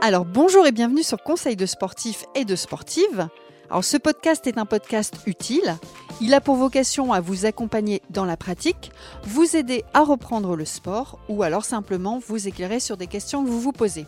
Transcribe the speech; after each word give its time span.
Alors 0.00 0.24
bonjour 0.24 0.64
et 0.64 0.70
bienvenue 0.70 1.02
sur 1.02 1.20
Conseil 1.24 1.56
de 1.56 1.66
sportifs 1.66 2.24
et 2.36 2.44
de 2.44 2.54
sportives. 2.54 3.28
Alors 3.68 3.82
ce 3.82 3.96
podcast 3.96 4.46
est 4.46 4.56
un 4.56 4.64
podcast 4.64 5.16
utile. 5.26 5.76
Il 6.20 6.34
a 6.34 6.40
pour 6.40 6.54
vocation 6.54 7.12
à 7.12 7.20
vous 7.20 7.46
accompagner 7.46 8.00
dans 8.08 8.24
la 8.24 8.36
pratique, 8.36 8.92
vous 9.24 9.56
aider 9.56 9.84
à 9.94 10.04
reprendre 10.04 10.54
le 10.54 10.64
sport 10.64 11.18
ou 11.28 11.42
alors 11.42 11.64
simplement 11.64 12.20
vous 12.24 12.46
éclairer 12.46 12.78
sur 12.78 12.96
des 12.96 13.08
questions 13.08 13.42
que 13.42 13.48
vous 13.48 13.60
vous 13.60 13.72
posez. 13.72 14.06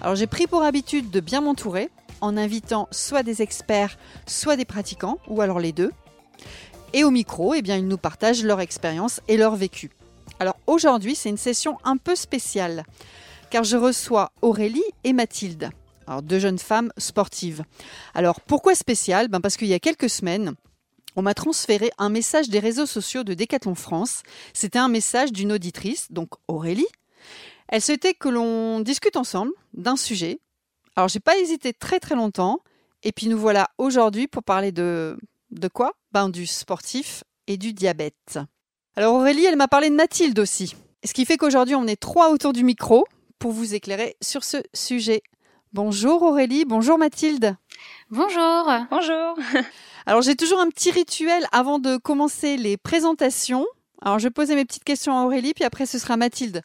Alors 0.00 0.14
j'ai 0.14 0.26
pris 0.26 0.46
pour 0.46 0.62
habitude 0.62 1.10
de 1.10 1.20
bien 1.20 1.42
m'entourer 1.42 1.90
en 2.22 2.38
invitant 2.38 2.88
soit 2.90 3.22
des 3.22 3.42
experts, 3.42 3.98
soit 4.26 4.56
des 4.56 4.64
pratiquants 4.64 5.18
ou 5.28 5.42
alors 5.42 5.60
les 5.60 5.72
deux. 5.72 5.92
Et 6.94 7.04
au 7.04 7.10
micro, 7.10 7.52
eh 7.52 7.60
bien, 7.60 7.76
ils 7.76 7.86
nous 7.86 7.98
partagent 7.98 8.42
leur 8.42 8.60
expérience 8.60 9.20
et 9.28 9.36
leur 9.36 9.54
vécu. 9.54 9.90
Alors 10.38 10.56
aujourd'hui, 10.66 11.14
c'est 11.14 11.28
une 11.28 11.36
session 11.36 11.76
un 11.84 11.98
peu 11.98 12.16
spéciale 12.16 12.84
car 13.50 13.64
je 13.64 13.76
reçois 13.76 14.32
Aurélie 14.42 14.82
et 15.04 15.12
Mathilde. 15.12 15.70
Alors, 16.06 16.22
deux 16.22 16.38
jeunes 16.38 16.58
femmes 16.58 16.92
sportives. 16.98 17.62
Alors, 18.14 18.40
pourquoi 18.40 18.74
spécial? 18.74 19.28
Ben 19.28 19.40
Parce 19.40 19.56
qu'il 19.56 19.68
y 19.68 19.74
a 19.74 19.78
quelques 19.78 20.10
semaines, 20.10 20.54
on 21.16 21.22
m'a 21.22 21.34
transféré 21.34 21.90
un 21.98 22.08
message 22.08 22.48
des 22.48 22.58
réseaux 22.58 22.86
sociaux 22.86 23.24
de 23.24 23.34
Decathlon 23.34 23.74
France. 23.74 24.22
C'était 24.52 24.78
un 24.78 24.88
message 24.88 25.32
d'une 25.32 25.52
auditrice, 25.52 26.10
donc 26.10 26.30
Aurélie. 26.48 26.88
Elle 27.68 27.82
souhaitait 27.82 28.14
que 28.14 28.28
l'on 28.28 28.80
discute 28.80 29.16
ensemble 29.16 29.52
d'un 29.74 29.96
sujet. 29.96 30.40
Alors, 30.96 31.08
j'ai 31.08 31.20
pas 31.20 31.38
hésité 31.38 31.72
très 31.72 32.00
très 32.00 32.16
longtemps. 32.16 32.60
Et 33.02 33.12
puis 33.12 33.28
nous 33.28 33.38
voilà 33.38 33.70
aujourd'hui 33.78 34.26
pour 34.28 34.42
parler 34.42 34.72
de 34.72 35.16
de 35.50 35.68
quoi? 35.68 35.92
Ben 36.12 36.28
du 36.28 36.46
sportif 36.46 37.24
et 37.46 37.56
du 37.56 37.72
diabète. 37.72 38.38
Alors 38.94 39.14
Aurélie, 39.14 39.44
elle 39.44 39.56
m'a 39.56 39.68
parlé 39.68 39.88
de 39.88 39.94
Mathilde 39.94 40.38
aussi. 40.38 40.74
Ce 41.04 41.14
qui 41.14 41.24
fait 41.24 41.38
qu'aujourd'hui 41.38 41.74
on 41.74 41.86
est 41.86 42.00
trois 42.00 42.30
autour 42.30 42.52
du 42.52 42.62
micro 42.62 43.06
pour 43.40 43.50
vous 43.50 43.74
éclairer 43.74 44.16
sur 44.20 44.44
ce 44.44 44.58
sujet. 44.72 45.22
Bonjour 45.72 46.22
Aurélie, 46.22 46.64
bonjour 46.64 46.98
Mathilde. 46.98 47.56
Bonjour. 48.10 48.70
Bonjour. 48.90 49.36
Alors 50.06 50.22
j'ai 50.22 50.36
toujours 50.36 50.60
un 50.60 50.68
petit 50.68 50.92
rituel 50.92 51.44
avant 51.50 51.80
de 51.80 51.96
commencer 51.96 52.56
les 52.56 52.76
présentations. 52.76 53.66
Alors 54.02 54.20
je 54.20 54.28
vais 54.28 54.30
poser 54.30 54.54
mes 54.54 54.64
petites 54.64 54.84
questions 54.84 55.18
à 55.18 55.24
Aurélie, 55.24 55.54
puis 55.54 55.64
après 55.64 55.86
ce 55.86 55.98
sera 55.98 56.16
Mathilde. 56.16 56.62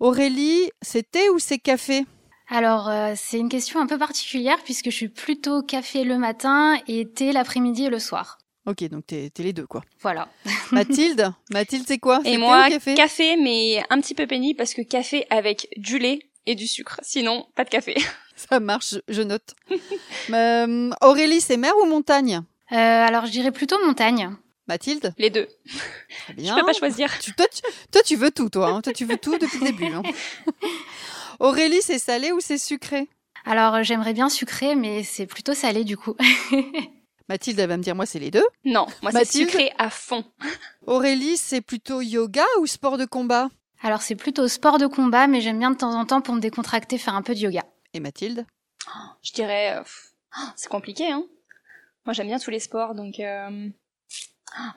Aurélie, 0.00 0.70
c'est 0.80 1.10
thé 1.10 1.28
ou 1.30 1.38
c'est 1.38 1.58
café? 1.58 2.06
Alors, 2.48 2.88
euh, 2.88 3.14
c'est 3.16 3.38
une 3.38 3.48
question 3.48 3.80
un 3.80 3.86
peu 3.86 3.98
particulière 3.98 4.58
puisque 4.62 4.90
je 4.90 4.96
suis 4.96 5.08
plutôt 5.08 5.62
café 5.62 6.04
le 6.04 6.16
matin 6.16 6.76
et 6.86 7.10
thé 7.10 7.32
l'après-midi 7.32 7.86
et 7.86 7.90
le 7.90 7.98
soir. 7.98 8.38
Ok, 8.66 8.82
donc 8.88 9.06
t'es 9.06 9.30
les 9.38 9.52
deux, 9.52 9.66
quoi. 9.66 9.82
Voilà. 10.00 10.28
Mathilde 10.72 11.32
Mathilde, 11.50 11.84
c'est 11.86 11.98
quoi? 11.98 12.20
Et 12.24 12.36
moi, 12.36 12.68
café, 12.68 12.94
café, 12.94 13.36
mais 13.36 13.82
un 13.90 14.00
petit 14.00 14.14
peu 14.14 14.26
pénible 14.26 14.56
parce 14.56 14.74
que 14.74 14.82
café 14.82 15.24
avec 15.30 15.68
du 15.76 15.98
lait 15.98 16.18
et 16.46 16.56
du 16.56 16.66
sucre. 16.66 16.98
Sinon, 17.02 17.46
pas 17.54 17.64
de 17.64 17.70
café. 17.70 17.94
Ça 18.36 18.58
marche, 18.60 18.96
je 19.08 19.22
note. 19.22 19.54
euh, 20.32 20.90
Aurélie, 21.00 21.40
c'est 21.40 21.56
mer 21.56 21.72
ou 21.82 21.86
montagne? 21.86 22.42
Euh, 22.72 22.76
Alors, 22.76 23.26
je 23.26 23.30
dirais 23.30 23.52
plutôt 23.52 23.76
montagne. 23.86 24.30
Mathilde? 24.68 25.14
Les 25.16 25.30
deux. 25.30 25.48
Très 26.24 26.34
bien. 26.34 26.54
Je 26.54 26.60
peux 26.60 26.66
pas 26.66 26.72
choisir. 26.72 27.10
toi, 27.36 28.02
tu, 28.04 28.16
veux 28.16 28.32
tout, 28.32 28.50
toi. 28.50 28.68
Hein. 28.68 28.82
toi, 28.82 28.92
tu 28.92 29.04
veux 29.04 29.16
tout 29.16 29.38
depuis 29.38 29.60
le 29.60 29.66
début. 29.66 29.86
Hein. 29.86 30.02
Aurélie, 31.38 31.82
c'est 31.82 32.00
salé 32.00 32.32
ou 32.32 32.40
c'est 32.40 32.58
sucré? 32.58 33.08
Alors, 33.44 33.84
j'aimerais 33.84 34.12
bien 34.12 34.28
sucré, 34.28 34.74
mais 34.74 35.04
c'est 35.04 35.26
plutôt 35.26 35.54
salé 35.54 35.84
du 35.84 35.96
coup. 35.96 36.16
Mathilde, 37.28 37.58
elle 37.58 37.68
va 37.68 37.76
me 37.76 37.82
dire, 37.82 37.96
moi, 37.96 38.06
c'est 38.06 38.18
les 38.18 38.30
deux. 38.30 38.46
Non, 38.64 38.86
moi, 39.02 39.10
c'est 39.10 39.24
sucré 39.24 39.72
à 39.78 39.90
fond. 39.90 40.24
Aurélie, 40.86 41.36
c'est 41.36 41.60
plutôt 41.60 42.00
yoga 42.00 42.44
ou 42.60 42.66
sport 42.66 42.98
de 42.98 43.04
combat? 43.04 43.48
Alors, 43.82 44.02
c'est 44.02 44.14
plutôt 44.14 44.46
sport 44.48 44.78
de 44.78 44.86
combat, 44.86 45.26
mais 45.26 45.40
j'aime 45.40 45.58
bien 45.58 45.70
de 45.70 45.76
temps 45.76 45.94
en 45.94 46.06
temps, 46.06 46.20
pour 46.20 46.34
me 46.34 46.40
décontracter, 46.40 46.98
faire 46.98 47.14
un 47.14 47.22
peu 47.22 47.34
de 47.34 47.40
yoga. 47.40 47.64
Et 47.94 48.00
Mathilde? 48.00 48.46
Je 49.22 49.32
dirais, 49.32 49.76
euh, 49.76 49.82
c'est 50.54 50.68
compliqué, 50.68 51.10
hein. 51.10 51.24
Moi, 52.04 52.12
j'aime 52.12 52.28
bien 52.28 52.38
tous 52.38 52.50
les 52.50 52.60
sports, 52.60 52.94
donc 52.94 53.18
euh... 53.18 53.68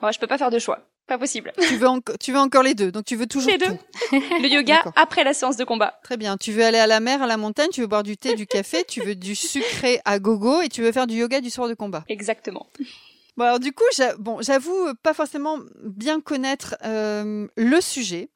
je 0.02 0.18
peux 0.18 0.26
pas 0.26 0.38
faire 0.38 0.50
de 0.50 0.58
choix. 0.58 0.88
Pas 1.10 1.18
possible. 1.18 1.52
Tu 1.58 1.76
veux, 1.76 1.88
tu 2.20 2.32
veux 2.32 2.38
encore 2.38 2.62
les 2.62 2.74
deux, 2.74 2.92
donc 2.92 3.04
tu 3.04 3.16
veux 3.16 3.26
toujours 3.26 3.50
les 3.50 3.58
deux. 3.58 3.76
Le 4.12 4.46
yoga 4.46 4.80
après 4.94 5.24
la 5.24 5.34
séance 5.34 5.56
de 5.56 5.64
combat. 5.64 5.98
Très 6.04 6.16
bien. 6.16 6.36
Tu 6.36 6.52
veux 6.52 6.64
aller 6.64 6.78
à 6.78 6.86
la 6.86 7.00
mer, 7.00 7.20
à 7.20 7.26
la 7.26 7.36
montagne, 7.36 7.68
tu 7.72 7.80
veux 7.80 7.88
boire 7.88 8.04
du 8.04 8.16
thé, 8.16 8.36
du 8.36 8.46
café, 8.46 8.84
tu 8.86 9.00
veux 9.00 9.16
du 9.16 9.34
sucré 9.34 10.00
à 10.04 10.20
gogo 10.20 10.62
et 10.62 10.68
tu 10.68 10.82
veux 10.82 10.92
faire 10.92 11.08
du 11.08 11.16
yoga 11.16 11.40
du 11.40 11.50
soir 11.50 11.68
de 11.68 11.74
combat. 11.74 12.04
Exactement. 12.08 12.68
Bon 13.36 13.42
alors 13.42 13.58
du 13.58 13.72
coup, 13.72 13.82
j'avoue 14.40 14.86
euh, 14.86 14.94
pas 15.02 15.12
forcément 15.12 15.58
bien 15.82 16.20
connaître 16.20 16.76
euh, 16.84 17.48
le 17.56 17.80
sujet. 17.80 18.30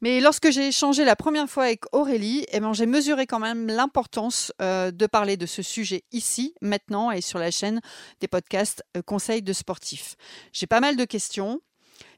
Mais 0.00 0.20
lorsque 0.20 0.52
j'ai 0.52 0.68
échangé 0.68 1.04
la 1.04 1.16
première 1.16 1.50
fois 1.50 1.64
avec 1.64 1.92
Aurélie, 1.92 2.46
eh 2.52 2.60
ben, 2.60 2.72
j'ai 2.72 2.86
mesuré 2.86 3.26
quand 3.26 3.40
même 3.40 3.66
l'importance 3.66 4.52
euh, 4.62 4.92
de 4.92 5.06
parler 5.06 5.36
de 5.36 5.46
ce 5.46 5.60
sujet 5.60 6.04
ici, 6.12 6.54
maintenant, 6.62 7.10
et 7.10 7.20
sur 7.20 7.40
la 7.40 7.50
chaîne 7.50 7.80
des 8.20 8.28
podcasts 8.28 8.84
Conseils 9.06 9.42
de 9.42 9.52
sportifs. 9.52 10.14
J'ai 10.52 10.68
pas 10.68 10.78
mal 10.78 10.94
de 10.94 11.04
questions. 11.04 11.60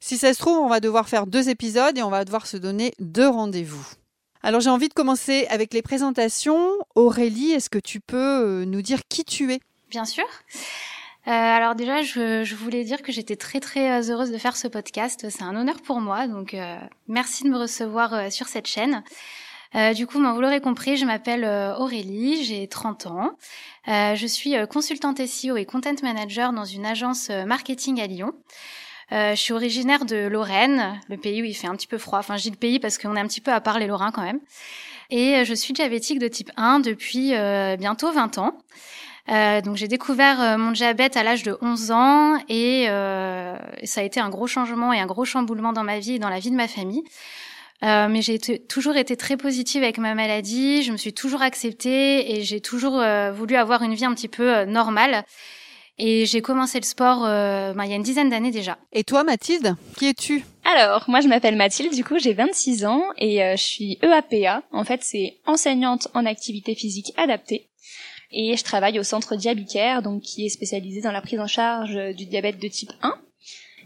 Si 0.00 0.16
ça 0.16 0.32
se 0.32 0.38
trouve, 0.38 0.58
on 0.58 0.68
va 0.68 0.80
devoir 0.80 1.08
faire 1.08 1.26
deux 1.26 1.48
épisodes 1.48 1.96
et 1.98 2.02
on 2.02 2.10
va 2.10 2.24
devoir 2.24 2.46
se 2.46 2.56
donner 2.56 2.94
deux 2.98 3.28
rendez-vous. 3.28 3.86
Alors 4.42 4.60
j'ai 4.60 4.70
envie 4.70 4.88
de 4.88 4.94
commencer 4.94 5.46
avec 5.50 5.74
les 5.74 5.82
présentations. 5.82 6.72
Aurélie, 6.94 7.52
est-ce 7.52 7.70
que 7.70 7.78
tu 7.78 8.00
peux 8.00 8.16
euh, 8.16 8.64
nous 8.64 8.82
dire 8.82 9.00
qui 9.08 9.24
tu 9.24 9.52
es? 9.52 9.60
Bien 9.90 10.04
sûr. 10.04 10.24
Euh, 11.26 11.30
alors 11.30 11.74
déjà, 11.74 12.02
je, 12.02 12.54
voulais 12.54 12.84
dire 12.84 13.02
que 13.02 13.10
j'étais 13.10 13.36
très 13.36 13.60
très 13.60 13.90
euh, 13.90 14.12
heureuse 14.12 14.30
de 14.30 14.38
faire 14.38 14.56
ce 14.56 14.68
podcast. 14.68 15.26
C'est 15.28 15.42
un 15.42 15.56
honneur 15.56 15.82
pour 15.82 16.00
moi, 16.00 16.28
donc 16.28 16.56
merci 17.08 17.44
de 17.44 17.50
me 17.50 17.58
recevoir 17.58 18.30
sur 18.32 18.46
cette 18.46 18.66
chaîne. 18.66 19.02
du 19.94 20.06
coup, 20.06 20.18
vous 20.18 20.40
l'aurez 20.40 20.60
compris, 20.60 20.96
je 20.96 21.04
m'appelle 21.04 21.44
Aurélie, 21.78 22.44
j'ai 22.44 22.68
30 22.68 23.06
ans. 23.06 23.30
je 23.86 24.26
suis 24.26 24.54
consultante 24.68 25.24
SEO 25.26 25.56
et 25.56 25.66
content 25.66 25.94
manager 26.02 26.52
dans 26.52 26.64
une 26.64 26.86
agence 26.86 27.28
marketing 27.28 28.00
à 28.00 28.06
Lyon. 28.06 28.32
Euh, 29.12 29.34
je 29.34 29.40
suis 29.40 29.52
originaire 29.52 30.04
de 30.04 30.26
Lorraine, 30.26 31.00
le 31.08 31.16
pays 31.16 31.40
où 31.42 31.44
il 31.44 31.54
fait 31.54 31.66
un 31.66 31.74
petit 31.74 31.86
peu 31.86 31.98
froid. 31.98 32.18
Enfin, 32.18 32.36
je 32.36 32.42
dis 32.42 32.50
le 32.50 32.56
pays 32.56 32.78
parce 32.78 32.98
qu'on 32.98 33.16
est 33.16 33.20
un 33.20 33.26
petit 33.26 33.40
peu 33.40 33.52
à 33.52 33.60
part 33.60 33.78
les 33.78 33.86
Lorrains 33.86 34.12
quand 34.12 34.22
même. 34.22 34.40
Et 35.10 35.36
euh, 35.36 35.44
je 35.44 35.54
suis 35.54 35.72
diabétique 35.72 36.18
de 36.18 36.28
type 36.28 36.50
1 36.56 36.80
depuis 36.80 37.34
euh, 37.34 37.76
bientôt 37.76 38.12
20 38.12 38.38
ans. 38.38 38.58
Euh, 39.30 39.60
donc 39.60 39.76
j'ai 39.76 39.88
découvert 39.88 40.56
mon 40.58 40.70
diabète 40.70 41.16
à 41.18 41.22
l'âge 41.22 41.42
de 41.42 41.56
11 41.60 41.90
ans 41.90 42.38
et 42.48 42.86
ça 43.84 44.00
a 44.00 44.04
été 44.04 44.20
un 44.20 44.30
gros 44.30 44.46
changement 44.46 44.92
et 44.92 45.00
un 45.00 45.06
gros 45.06 45.26
chamboulement 45.26 45.74
dans 45.74 45.84
ma 45.84 45.98
vie 45.98 46.14
et 46.14 46.18
dans 46.18 46.30
la 46.30 46.38
vie 46.38 46.50
de 46.50 46.56
ma 46.56 46.66
famille. 46.66 47.02
mais 47.82 48.22
j'ai 48.22 48.38
toujours 48.38 48.96
été 48.96 49.18
très 49.18 49.36
positive 49.36 49.82
avec 49.82 49.98
ma 49.98 50.14
maladie, 50.14 50.82
je 50.82 50.92
me 50.92 50.96
suis 50.96 51.12
toujours 51.12 51.42
acceptée 51.42 52.36
et 52.36 52.42
j'ai 52.42 52.62
toujours 52.62 53.04
voulu 53.34 53.56
avoir 53.56 53.82
une 53.82 53.92
vie 53.92 54.06
un 54.06 54.14
petit 54.14 54.28
peu 54.28 54.64
normale. 54.64 55.24
Et 55.98 56.26
j'ai 56.26 56.42
commencé 56.42 56.78
le 56.78 56.84
sport 56.84 57.24
euh, 57.24 57.72
ben, 57.72 57.84
il 57.84 57.90
y 57.90 57.92
a 57.92 57.96
une 57.96 58.02
dizaine 58.02 58.30
d'années 58.30 58.52
déjà. 58.52 58.78
Et 58.92 59.02
toi, 59.02 59.24
Mathilde, 59.24 59.74
qui 59.96 60.08
es-tu? 60.08 60.44
Alors, 60.64 61.04
moi, 61.08 61.20
je 61.20 61.28
m'appelle 61.28 61.56
Mathilde, 61.56 61.92
du 61.92 62.04
coup, 62.04 62.18
j'ai 62.18 62.34
26 62.34 62.84
ans 62.86 63.02
et 63.16 63.42
euh, 63.42 63.56
je 63.56 63.62
suis 63.62 63.98
EAPA. 64.02 64.62
En 64.70 64.84
fait, 64.84 65.02
c'est 65.02 65.38
enseignante 65.44 66.06
en 66.14 66.24
activité 66.24 66.76
physique 66.76 67.12
adaptée. 67.16 67.68
Et 68.30 68.56
je 68.56 68.62
travaille 68.62 69.00
au 69.00 69.02
centre 69.02 69.34
Diabicare, 69.34 70.02
donc 70.02 70.22
qui 70.22 70.46
est 70.46 70.50
spécialisé 70.50 71.00
dans 71.00 71.10
la 71.10 71.20
prise 71.20 71.40
en 71.40 71.46
charge 71.48 72.14
du 72.14 72.26
diabète 72.26 72.60
de 72.60 72.68
type 72.68 72.92
1. 73.02 73.14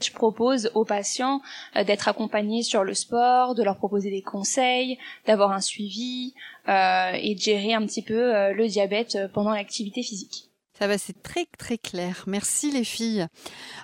Je 0.03 0.11
propose 0.11 0.71
aux 0.75 0.85
patients 0.85 1.41
euh, 1.77 1.85
d'être 1.85 2.09
accompagnés 2.09 2.63
sur 2.63 2.85
le 2.85 2.93
sport, 2.93 3.55
de 3.55 3.63
leur 3.63 3.79
proposer 3.79 4.11
des 4.11 4.23
conseils, 4.23 4.99
d'avoir 5.27 5.53
un 5.53 5.61
suivi 5.63 6.35
euh, 6.69 7.13
et 7.15 7.35
de 7.35 7.41
gérer 7.41 7.73
un 7.73 7.87
petit 7.87 8.03
peu 8.03 8.53
le 8.53 8.67
diabète 8.69 9.17
pendant 9.33 9.53
l'activité 9.53 10.03
physique. 10.03 10.52
Ça 10.83 10.89
va, 10.89 10.99
c'est 10.99 11.23
très 11.23 11.47
très 11.59 11.79
clair. 11.79 12.25
Merci 12.27 12.73
les 12.73 12.83
filles. 12.83 13.29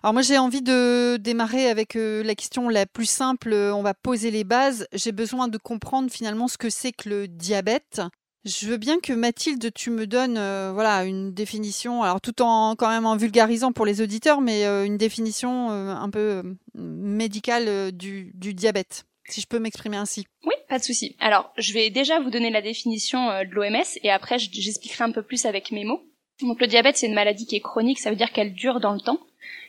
Alors 0.03 0.14
moi 0.14 0.22
j'ai 0.22 0.36
envie 0.36 0.62
de 0.62 1.16
démarrer 1.16 1.70
avec 1.70 1.94
euh, 1.94 2.25
la 2.25 2.34
question 2.34 2.69
la 2.69 2.86
plus 2.86 3.09
simple. 3.09 3.54
On 3.54 3.82
va 3.82 3.94
poser 3.94 4.32
les 4.32 4.42
bases. 4.42 4.88
J'ai 4.92 5.12
besoin 5.12 5.47
de 5.47 5.58
comprendre 5.58 6.10
finalement 6.10 6.48
ce 6.48 6.58
que 6.58 6.70
c'est 6.70 6.90
que 6.90 7.08
le 7.08 7.28
diabète. 7.28 8.02
Je 8.44 8.67
veux 8.67 8.78
bien 8.78 8.99
que 8.99 9.12
Mathilde, 9.12 9.72
tu 9.72 9.90
me 9.90 10.08
donnes 10.08 10.38
euh, 10.38 10.72
voilà 10.75 11.05
une 11.05 11.32
définition, 11.32 12.02
alors 12.02 12.20
tout 12.20 12.43
en 12.43 12.75
quand 12.75 12.88
même 12.88 13.06
en 13.06 13.14
vulgarisant 13.14 13.70
pour 13.70 13.87
les 13.87 14.00
auditeurs, 14.00 14.40
mais 14.40 14.64
euh, 14.64 14.84
une 14.84 14.96
définition 14.96 15.70
un 15.70 16.11
peu 16.11 16.43
médicale 16.75 17.93
du, 17.93 18.32
du 18.34 18.55
diabète, 18.55 19.05
si 19.28 19.40
je 19.40 19.46
peux 19.46 19.61
m'exprimer 19.61 19.99
ainsi. 19.99 20.26
Oui, 20.44 20.55
pas 20.69 20.81
de 20.81 20.82
souci. 20.82 21.14
Alors, 21.20 21.52
je 21.58 21.72
vais 21.75 21.90
déjà 21.90 22.19
vous 22.19 22.31
donner 22.31 22.50
la 22.50 22.61
définition 22.61 23.28
de 23.28 23.55
l'OMS 23.55 23.87
et 24.02 24.11
après 24.11 24.40
j'expliquerai 24.40 25.05
un 25.05 25.12
peu 25.12 25.22
plus 25.22 25.46
avec 25.46 25.70
mes 25.70 25.84
mots. 25.84 26.02
Donc 26.43 26.61
le 26.61 26.67
diabète, 26.67 26.96
c'est 26.96 27.06
une 27.06 27.14
maladie 27.14 27.46
qui 27.46 27.56
est 27.56 27.61
chronique, 27.61 27.99
ça 27.99 28.11
veut 28.11 28.17
dire 28.17 28.32
qu'elle 28.32 28.52
dure 28.52 28.81
dans 28.81 28.93
le 28.93 29.00
temps, 29.00 29.19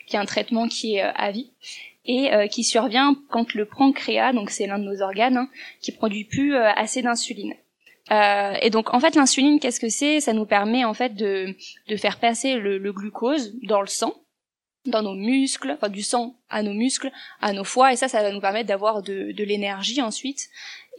qui 0.07 0.17
a 0.17 0.19
un 0.19 0.25
traitement 0.25 0.67
qui 0.67 0.95
est 0.95 1.03
euh, 1.03 1.11
à 1.15 1.31
vie 1.31 1.51
et 2.05 2.33
euh, 2.33 2.47
qui 2.47 2.63
survient 2.63 3.15
quand 3.29 3.53
le 3.53 3.65
pancréas, 3.65 4.33
donc 4.33 4.49
c'est 4.49 4.67
l'un 4.67 4.79
de 4.79 4.83
nos 4.83 5.01
organes, 5.01 5.37
hein, 5.37 5.49
qui 5.81 5.91
produit 5.91 6.25
plus 6.25 6.55
euh, 6.55 6.69
assez 6.71 7.01
d'insuline. 7.01 7.53
et 8.11 8.69
donc 8.71 8.93
en 8.93 8.99
fait 8.99 9.15
l'insuline, 9.15 9.59
qu'est-ce 9.59 9.79
que 9.79 9.89
c'est? 9.89 10.19
Ça 10.19 10.33
nous 10.33 10.45
permet 10.45 10.85
en 10.85 10.93
fait 10.93 11.15
de, 11.15 11.55
de 11.87 11.95
faire 11.95 12.19
passer 12.19 12.55
le, 12.55 12.77
le, 12.77 12.91
glucose 12.93 13.53
dans 13.63 13.81
le 13.81 13.87
sang, 13.87 14.13
dans 14.89 15.01
nos 15.01 15.15
muscles, 15.15 15.77
du 15.89 16.03
sang 16.03 16.35
à 16.49 16.63
nos 16.63 16.73
muscles, 16.73 17.11
à 17.41 17.53
nos 17.53 17.63
foies, 17.63 17.93
et 17.93 17.95
ça, 17.95 18.07
ça 18.07 18.21
va 18.21 18.31
nous 18.31 18.41
permettre 18.41 18.67
d'avoir 18.67 19.01
de, 19.01 19.31
de 19.31 19.43
l'énergie 19.43 20.01
ensuite 20.01 20.49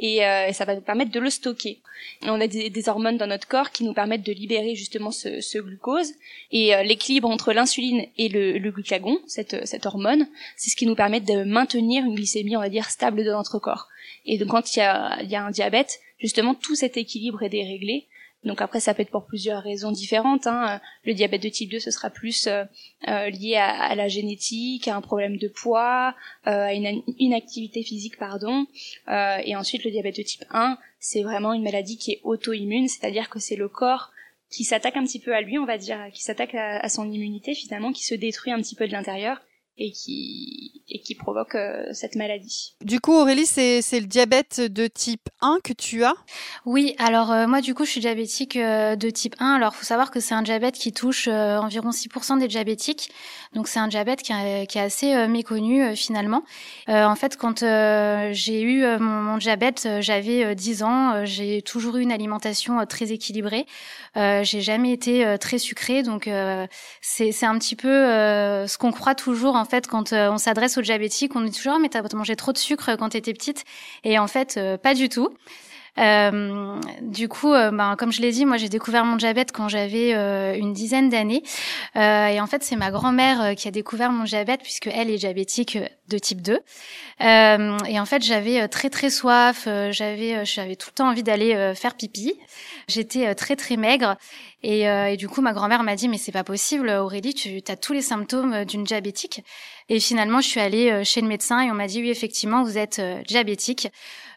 et, 0.00 0.25
euh, 0.25 0.52
ça 0.52 0.64
va 0.64 0.75
nous 0.75 0.81
permettre 0.81 1.12
de 1.12 1.20
le 1.20 1.31
stocker. 1.31 1.78
on 2.22 2.40
a 2.40 2.46
des, 2.46 2.88
hormones 2.88 3.19
dans 3.19 3.26
notre 3.26 3.46
corps 3.46 3.70
qui 3.70 3.84
nous 3.84 3.92
permettent 3.92 4.25
de 4.25 4.32
libérer 4.32 4.75
justement 4.75 5.10
ce, 5.10 5.58
glucose 5.58 6.12
et 6.50 6.75
euh, 6.75 6.82
l'équilibre 6.82 7.28
entre 7.28 7.52
l'insuline 7.52 8.06
et 8.16 8.28
le, 8.28 8.70
glucagon, 8.70 9.19
cette, 9.26 9.54
hormone, 9.84 10.26
c'est 10.56 10.70
ce 10.70 10.76
qui 10.76 10.87
nous 10.87 10.94
permet 10.94 11.20
de 11.20 11.44
maintenir 11.44 12.04
une 12.04 12.14
glycémie, 12.14 12.56
on 12.56 12.60
va 12.60 12.70
dire, 12.70 12.88
stable 12.90 13.25
dans 13.25 13.37
notre 13.37 13.58
corps. 13.58 13.88
Et 14.25 14.38
donc 14.38 14.48
quand 14.48 14.75
il 14.75 14.78
y 14.78 14.82
a 14.82 15.44
un 15.44 15.50
diabète, 15.50 16.00
justement 16.19 16.54
tout 16.54 16.75
cet 16.75 16.96
équilibre 16.96 17.42
est 17.42 17.50
déréglé 17.50 18.06
donc 18.44 18.62
après, 18.62 18.81
ça 18.81 18.94
peut 18.94 19.02
être 19.02 19.10
pour 19.10 19.26
plusieurs 19.26 19.62
raisons 19.62 19.92
différentes. 19.92 20.46
Hein. 20.46 20.81
Le 21.04 21.12
diabète 21.12 21.42
de 21.42 21.48
type 21.50 21.70
2, 21.70 21.78
ce 21.78 21.90
sera 21.90 22.08
plus 22.08 22.46
euh, 22.46 22.64
euh, 23.08 23.28
lié 23.28 23.56
à, 23.56 23.94
la 23.94 24.08
génétique, 24.08 24.88
à 24.88 24.96
un 24.96 25.02
problème 25.02 25.37
de 25.37 25.48
poids, 25.48 26.14
euh, 26.46 26.50
à 26.50 26.72
une 26.72 27.02
inactivité 27.19 27.82
physique, 27.82 28.16
pardon. 28.19 28.66
et 29.08 29.56
ensuite, 29.56 29.84
le 29.84 29.90
diabète 29.90 30.16
de 30.16 30.22
type 30.22 30.44
1, 30.50 30.78
c'est 30.98 31.22
vraiment 31.22 31.52
une 31.52 31.62
maladie 31.62 31.98
qui 31.98 32.12
est 32.12 32.20
auto-immune, 32.25 32.88
c'est-à-dire 32.88 33.28
que 33.28 33.38
c'est 33.38 33.56
le 33.56 33.69
corps 33.69 34.10
qui 34.50 34.64
s'attaque 34.64 34.96
un 34.96 35.04
petit 35.04 35.20
peu 35.20 35.34
à 35.34 35.42
lui, 35.42 35.58
on 35.58 35.66
va 35.66 35.78
dire, 35.78 35.98
qui 36.12 36.22
s'attaque 36.22 36.54
à, 36.54 36.88
son 36.88 37.10
immunité 37.10 37.54
finalement, 37.54 37.92
qui 37.92 38.04
se 38.04 38.14
détruit 38.14 38.52
un 38.52 38.60
petit 38.60 38.75
peu 38.75 38.87
de 38.87 38.92
l'intérieur 38.92 39.40
et 39.81 39.93
qui, 39.93 40.82
et 40.88 41.00
qui 41.00 41.14
provoque 41.14 41.55
euh, 41.55 41.87
cette 41.93 42.14
maladie. 42.14 42.75
Du 42.82 43.00
coup, 43.00 43.12
Aurélie, 43.12 43.46
c'est, 43.46 43.81
c'est 43.81 43.99
le 43.99 44.06
diabète 44.06 44.61
de 44.61 44.87
type 44.87 45.28
1 45.40 45.58
que 45.64 45.72
tu 45.72 46.05
as? 46.05 46.14
Oui, 46.67 46.94
alors 46.99 47.32
euh, 47.32 47.46
moi, 47.46 47.62
du 47.62 47.75
coup, 47.75 47.87
je 47.87 47.90
suis 47.93 48.00
diabétique 48.00 48.56
euh, 48.56 48.94
de 48.94 49.08
type 49.08 49.34
1. 49.38 49.55
Alors, 49.55 49.75
faut 49.75 49.87
savoir 49.87 50.11
que 50.11 50.20
c'est 50.20 50.34
un 50.34 50.43
diabète 50.43 50.75
qui 50.75 50.93
touche 50.93 51.28
environ 51.28 51.90
6% 51.90 52.38
des 52.38 52.49
diabétiques. 52.49 53.11
Donc, 53.55 53.69
c'est 53.69 53.78
un 53.78 53.88
diabète 53.88 54.22
qui, 54.22 54.32
qui 54.69 54.78
est 54.78 54.82
assez 54.82 55.26
méconnu 55.26 55.96
finalement. 55.96 56.44
en 56.87 57.14
fait, 57.16 57.37
quand 57.37 57.61
j'ai 57.61 58.62
eu 58.62 58.84
mon, 58.99 59.23
mon, 59.23 59.38
diabète, 59.38 59.88
j'avais 60.00 60.55
10 60.55 60.82
ans. 60.82 61.25
j'ai 61.25 61.62
toujours 61.62 61.96
eu 61.96 62.02
une 62.02 62.12
alimentation 62.12 62.84
très 62.87 63.12
équilibrée. 63.12 63.66
j'ai 64.14 64.61
jamais 64.61 64.93
été 64.93 65.37
très 65.40 65.58
sucrée. 65.58 66.02
Donc, 66.02 66.28
c'est, 67.00 67.32
c'est 67.32 67.46
un 67.46 67.58
petit 67.58 67.76
peu 67.76 67.88
ce 67.88 68.78
qu'on 68.78 68.93
croit 68.93 69.14
toujours 69.14 69.56
en 69.60 69.64
fait 69.64 69.86
quand 69.86 70.12
on 70.12 70.38
s'adresse 70.38 70.78
diabétique, 70.82 71.36
on 71.36 71.42
dit 71.42 71.52
toujours 71.52 71.74
oh, 71.76 71.78
mais 71.80 71.88
t'as 71.88 72.02
mangé 72.14 72.34
trop 72.36 72.52
de 72.52 72.58
sucre 72.58 72.96
quand 72.96 73.10
t'étais 73.10 73.32
petite, 73.32 73.64
et 74.04 74.18
en 74.18 74.26
fait 74.26 74.56
euh, 74.56 74.76
pas 74.76 74.94
du 74.94 75.08
tout. 75.08 75.28
Euh, 75.98 76.81
du 77.02 77.28
coup, 77.28 77.52
euh, 77.52 77.70
ben, 77.70 77.96
comme 77.96 78.12
je 78.12 78.20
l'ai 78.20 78.32
dit, 78.32 78.46
moi 78.46 78.56
j'ai 78.56 78.69
découvert 78.69 79.04
mon 79.04 79.16
diabète 79.16 79.52
quand 79.52 79.69
j'avais 79.69 80.14
euh, 80.14 80.54
une 80.56 80.72
dizaine 80.72 81.08
d'années. 81.08 81.42
Et 81.94 82.40
en 82.40 82.46
fait, 82.46 82.62
c'est 82.62 82.76
ma 82.76 82.90
grand-mère 82.90 83.54
qui 83.56 83.69
a 83.69 83.70
découvert 83.70 84.12
mon 84.12 84.25
diabète 84.25 84.62
puisque 84.62 84.87
elle 84.87 85.10
est 85.10 85.19
diabétique 85.19 85.78
de 86.08 86.19
type 86.19 86.42
2. 86.42 86.60
et 87.20 88.00
en 88.00 88.06
fait, 88.06 88.22
j'avais 88.22 88.66
très 88.69 88.90
très 88.90 89.10
soif, 89.10 89.69
j'avais 89.90 90.44
j'avais 90.44 90.76
tout 90.76 90.88
le 90.90 90.94
temps 90.94 91.08
envie 91.08 91.22
d'aller 91.22 91.72
faire 91.75 91.94
pipi. 91.94 92.34
J'étais 92.88 93.34
très 93.34 93.56
très 93.56 93.76
maigre. 93.76 94.16
Et, 94.62 94.82
et, 94.82 95.16
du 95.16 95.28
coup, 95.28 95.40
ma 95.40 95.52
grand-mère 95.52 95.82
m'a 95.82 95.96
dit 95.96 96.08
mais 96.08 96.19
c'est 96.19 96.32
pas 96.32 96.44
possible, 96.44 96.88
Aurélie, 96.90 97.34
tu 97.34 97.60
as 97.69 97.76
tous 97.76 97.92
les 97.92 98.02
symptômes 98.02 98.64
d'une 98.64 98.84
diabétique. 98.84 99.42
Et 99.88 100.00
finalement, 100.00 100.40
je 100.40 100.48
suis 100.48 100.60
allée 100.60 101.04
chez 101.04 101.20
le 101.20 101.28
médecin 101.28 101.60
et 101.60 101.70
on 101.70 101.75
m'a 101.75 101.87
dit 101.87 102.00
oui 102.00 102.10
effectivement 102.10 102.62
vous 102.62 102.78
êtes 102.78 103.00
diabétique. 103.26 103.88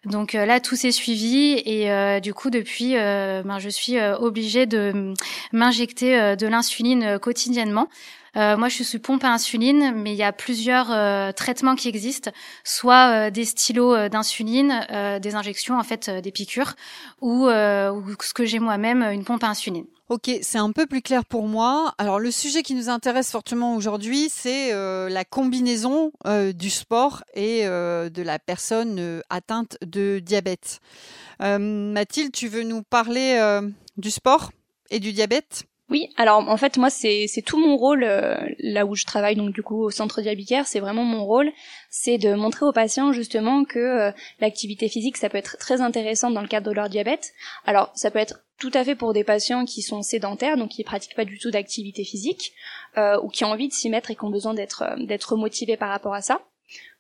Donc 0.06 0.34
là, 0.34 0.60
tout 0.60 0.76
s'est 0.76 0.92
suivi 0.92 1.62
et 1.66 1.90
euh, 1.90 2.20
du 2.20 2.34
coup, 2.34 2.50
depuis, 2.50 2.98
euh, 2.98 3.42
ben, 3.44 3.60
je 3.60 3.70
suis 3.70 3.98
euh, 3.98 4.18
obligée 4.18 4.66
de 4.66 5.14
m'injecter 5.54 6.36
de 6.36 6.48
l'insuline 6.48 7.18
quotidiennement. 7.20 7.88
moi, 8.36 8.68
je 8.68 8.84
suis 8.84 9.00
pompe 9.00 9.24
à 9.24 9.32
insuline, 9.32 9.94
mais 9.96 10.12
il 10.12 10.18
y 10.18 10.24
a 10.24 10.34
plusieurs 10.34 10.88
traitements 11.36 11.76
qui 11.76 11.88
existent, 11.88 12.32
soit 12.64 13.30
des 13.32 13.46
stylos 13.46 14.10
d'insuline, 14.10 14.86
des 15.22 15.36
injections, 15.36 15.78
en 15.78 15.84
fait, 15.84 16.10
des 16.10 16.32
piqûres, 16.32 16.74
ou, 17.22 17.48
ou 17.48 18.16
ce 18.22 18.34
que 18.34 18.46
j'ai 18.46 18.60
moi-même, 18.60 19.04
une 19.04 19.24
pompe 19.24 19.44
à 19.44 19.50
insuline. 19.50 19.86
Ok, 20.10 20.30
c'est 20.42 20.58
un 20.58 20.74
peu 20.74 20.86
plus 20.86 21.02
clair 21.02 21.24
pour 21.24 21.48
moi. 21.48 21.94
Alors 21.98 22.20
le 22.20 22.30
sujet 22.30 22.62
qui 22.62 22.76
nous 22.76 22.90
intéresse 22.90 23.32
fortement 23.32 23.76
aujourd'hui, 23.76 24.28
c'est 24.30 24.74
euh, 24.74 25.08
la 25.08 25.24
combinaison 25.24 26.12
euh, 26.28 26.52
du 26.52 26.70
sport 26.70 27.24
et 27.34 27.66
euh, 27.66 28.10
de 28.10 28.22
la 28.22 28.38
personne 28.38 29.22
atteinte 29.30 29.78
de 29.82 30.20
diabète. 30.20 30.82
Mathilde, 31.40 32.34
tu 32.34 32.48
veux 32.50 32.64
nous 32.64 32.84
parler 32.84 33.62
du 33.98 34.12
sport 34.12 34.52
et 34.90 35.00
du 35.00 35.14
diabète? 35.14 35.66
Oui, 35.90 36.10
alors 36.16 36.50
en 36.50 36.58
fait 36.58 36.78
moi 36.78 36.90
c'est 36.90 37.28
tout 37.46 37.60
mon 37.60 37.76
rôle 37.76 38.04
euh, 38.04 38.38
là 38.60 38.86
où 38.86 38.96
je 38.96 39.06
travaille 39.06 39.36
donc 39.36 39.54
du 39.54 39.62
coup 39.62 39.84
au 39.84 39.92
centre 39.92 40.22
diabétique, 40.22 40.66
c'est 40.66 40.80
vraiment 40.80 41.04
mon 41.04 41.26
rôle, 41.26 41.52
c'est 41.90 42.18
de 42.18 42.34
montrer 42.34 42.66
aux 42.66 42.72
patients 42.72 43.12
justement 43.12 43.66
que 43.66 43.80
euh, 43.80 44.12
l'activité 44.40 44.88
physique 44.88 45.18
ça 45.18 45.30
peut 45.30 45.38
être 45.38 45.58
très 45.58 45.82
intéressant 45.82 46.32
dans 46.32 46.42
le 46.42 46.48
cadre 46.48 46.70
de 46.70 46.76
leur 46.76 46.90
diabète. 46.90 47.34
Alors 47.66 47.92
ça 47.96 48.12
peut 48.12 48.20
être 48.20 48.46
tout 48.64 48.72
à 48.76 48.86
fait 48.86 48.96
pour 48.96 49.12
des 49.12 49.26
patients 49.26 49.66
qui 49.66 49.82
sont 49.82 50.02
sédentaires, 50.04 50.56
donc 50.56 50.70
qui 50.70 50.86
pratiquent 50.86 51.16
pas 51.16 51.26
du 51.26 51.38
tout 51.38 51.52
d'activité 51.52 52.06
physique, 52.06 52.54
euh, 52.98 53.20
ou 53.22 53.28
qui 53.28 53.44
ont 53.44 53.50
envie 53.50 53.68
de 53.68 53.74
s'y 53.74 53.90
mettre 53.90 54.10
et 54.10 54.16
qui 54.16 54.24
ont 54.24 54.30
besoin 54.30 54.54
d'être 54.54 54.86
d'être 55.06 55.36
motivés 55.36 55.76
par 55.76 55.90
rapport 55.90 56.14
à 56.14 56.22
ça 56.22 56.40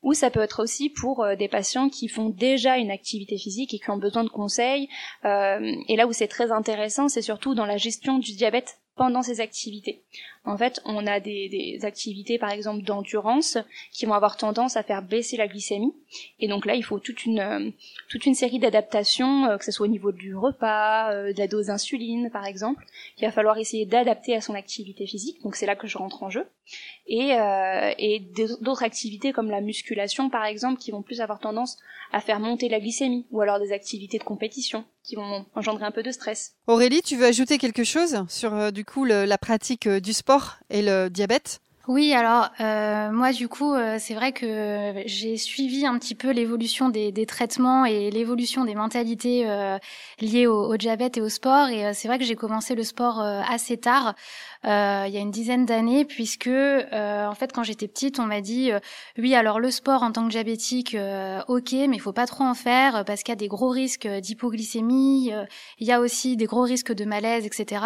ou 0.01 0.13
ça 0.13 0.30
peut 0.30 0.42
être 0.42 0.62
aussi 0.62 0.89
pour 0.89 1.24
euh, 1.24 1.36
des 1.38 1.48
patients 1.48 1.88
qui 1.88 2.10
font 2.10 2.27
déjà 2.27 2.77
une 2.77 2.92
activité 2.92 3.38
physique 3.38 3.74
et 3.74 3.80
qui 3.80 3.89
ont 3.89 3.98
besoin 3.98 4.25
de 4.25 4.30
conseils. 4.30 4.89
Euh, 5.24 5.74
et 5.88 5.95
là 5.95 6.06
où 6.06 6.12
c'est 6.12 6.27
très 6.27 6.51
intéressant, 6.51 7.07
c'est 7.07 7.21
surtout 7.21 7.56
dans 7.56 7.65
la 7.65 7.77
gestion 7.77 8.19
du 8.19 8.33
diabète 8.33 8.80
pendant 8.95 9.24
ces 9.24 9.39
activités. 9.39 10.04
En 10.45 10.57
fait, 10.57 10.81
on 10.83 11.07
a 11.07 11.21
des, 11.21 11.79
activités, 11.83 12.37
par 12.37 12.49
exemple, 12.49 12.83
d'endurance, 12.83 13.57
qui 13.93 14.05
vont 14.05 14.13
avoir 14.13 14.35
tendance 14.35 14.75
à 14.75 14.83
faire 14.83 15.01
baisser 15.01 15.37
la 15.37 15.47
glycémie. 15.47 15.93
Et 16.39 16.49
donc 16.49 16.65
là, 16.65 16.75
il 16.75 16.83
faut 16.83 16.99
toute 16.99 17.25
une, 17.25 17.39
euh, 17.39 17.69
toute 18.09 18.25
une 18.25 18.35
série 18.35 18.59
d'adaptations, 18.59 19.45
euh, 19.45 19.57
que 19.57 19.63
ce 19.63 19.71
soit 19.71 19.85
au 19.85 19.89
niveau 19.89 20.11
du 20.11 20.35
repas, 20.35 21.13
euh, 21.13 21.31
de 21.31 21.39
la 21.39 21.47
dose 21.47 21.67
d'insuline, 21.67 22.29
par 22.29 22.45
exemple, 22.45 22.83
qu'il 23.15 23.25
va 23.25 23.31
falloir 23.31 23.57
essayer 23.57 23.85
d'adapter 23.85 24.35
à 24.35 24.41
son 24.41 24.53
activité 24.53 25.07
physique. 25.07 25.41
Donc 25.43 25.55
c'est 25.55 25.65
là 25.65 25.77
que 25.77 25.87
je 25.87 25.97
rentre 25.97 26.23
en 26.23 26.29
jeu. 26.29 26.45
Et, 27.07 27.31
et 27.99 28.21
d'autres 28.61 28.83
activités 28.83 29.33
comme 29.33 29.49
la 29.49 29.59
musculation, 29.59 30.29
par 30.29 30.45
exemple, 30.45 30.79
qui 30.79 30.91
vont 30.91 31.01
plus 31.01 31.19
avoir 31.19 31.39
tendance 31.39 31.77
à 32.13 32.21
faire 32.21 32.39
monter 32.39 32.69
la 32.69 32.79
glycémie, 32.79 33.25
ou 33.31 33.41
alors 33.41 33.59
des 33.59 33.73
activités 33.73 34.17
de 34.17 34.23
compétition 34.23 34.85
qui 35.03 35.15
vont 35.17 35.45
engendrer 35.55 35.83
un 35.83 35.91
peu 35.91 36.03
de 36.03 36.11
stress. 36.11 36.53
Aurélie, 36.65 37.01
tu 37.01 37.17
veux 37.17 37.25
ajouter 37.25 37.57
quelque 37.57 37.83
chose 37.83 38.23
sur 38.29 38.71
du 38.71 38.85
coup 38.85 39.03
la 39.03 39.37
pratique 39.37 39.89
du 39.89 40.13
sport? 40.13 40.32
Et 40.69 40.81
le 40.81 41.09
diabète 41.09 41.59
oui, 41.89 42.13
alors 42.13 42.50
euh, 42.62 43.12
moi 43.12 43.33
du 43.33 43.50
coup, 43.50 43.74
euh, 43.74 43.97
c'est 44.00 44.13
vrai 44.13 44.31
que 44.31 45.03
j'ai 45.06 45.35
suivi 45.35 45.85
un 45.85 46.00
petit 46.00 46.15
peu 46.15 46.31
l'évolution 46.31 46.88
des, 46.88 47.12
traitements 47.25 47.83
et 47.83 48.09
l'évolution 48.09 48.63
des 48.63 48.74
mentalités 48.74 49.50
euh, 49.50 49.77
liées 50.21 50.47
au, 50.47 50.77
diabète 50.77 51.17
et 51.17 51.22
au 51.22 51.27
sport. 51.27 51.67
Et 51.67 51.93
c'est 51.93 52.07
vrai 52.07 52.19
que 52.19 52.24
j'ai 52.24 52.38
commencé 52.38 52.74
le 52.74 52.84
sport 52.84 53.19
assez 53.19 53.75
tard, 53.77 54.15
euh, 54.65 55.05
il 55.08 55.13
y 55.13 55.17
a 55.17 55.20
une 55.20 55.32
dizaine 55.32 55.65
d'années, 55.65 56.05
puisque 56.05 56.48
en 56.48 57.36
fait 57.36 57.51
quand 57.53 57.63
j'étais 57.63 57.88
petite, 57.88 58.20
on 58.20 58.25
m'a 58.25 58.41
dit 58.41 58.72
oui, 59.17 59.36
alors 59.36 59.60
le 59.60 59.72
sport 59.72 60.03
en 60.03 60.12
tant 60.12 60.25
que 60.25 60.32
diabétique, 60.32 60.96
ok, 61.48 61.72
mais 61.72 61.96
il 61.96 62.01
faut 62.01 62.13
pas 62.13 62.25
trop 62.25 62.43
en 62.43 62.53
faire 62.53 63.03
parce 63.05 63.24
qu'il 63.24 63.32
y 63.32 63.34
a 63.34 63.38
des 63.38 63.48
gros 63.48 63.70
risques 63.70 64.08
d'hypoglycémie, 64.08 65.32
il 65.79 65.88
y 65.88 65.91
a 65.91 66.00
aussi 66.00 66.38
des 66.38 66.46
gros 66.46 66.62
risques 66.62 66.93
de 66.93 67.05
malaise, 67.05 67.46
etc. 67.46 67.86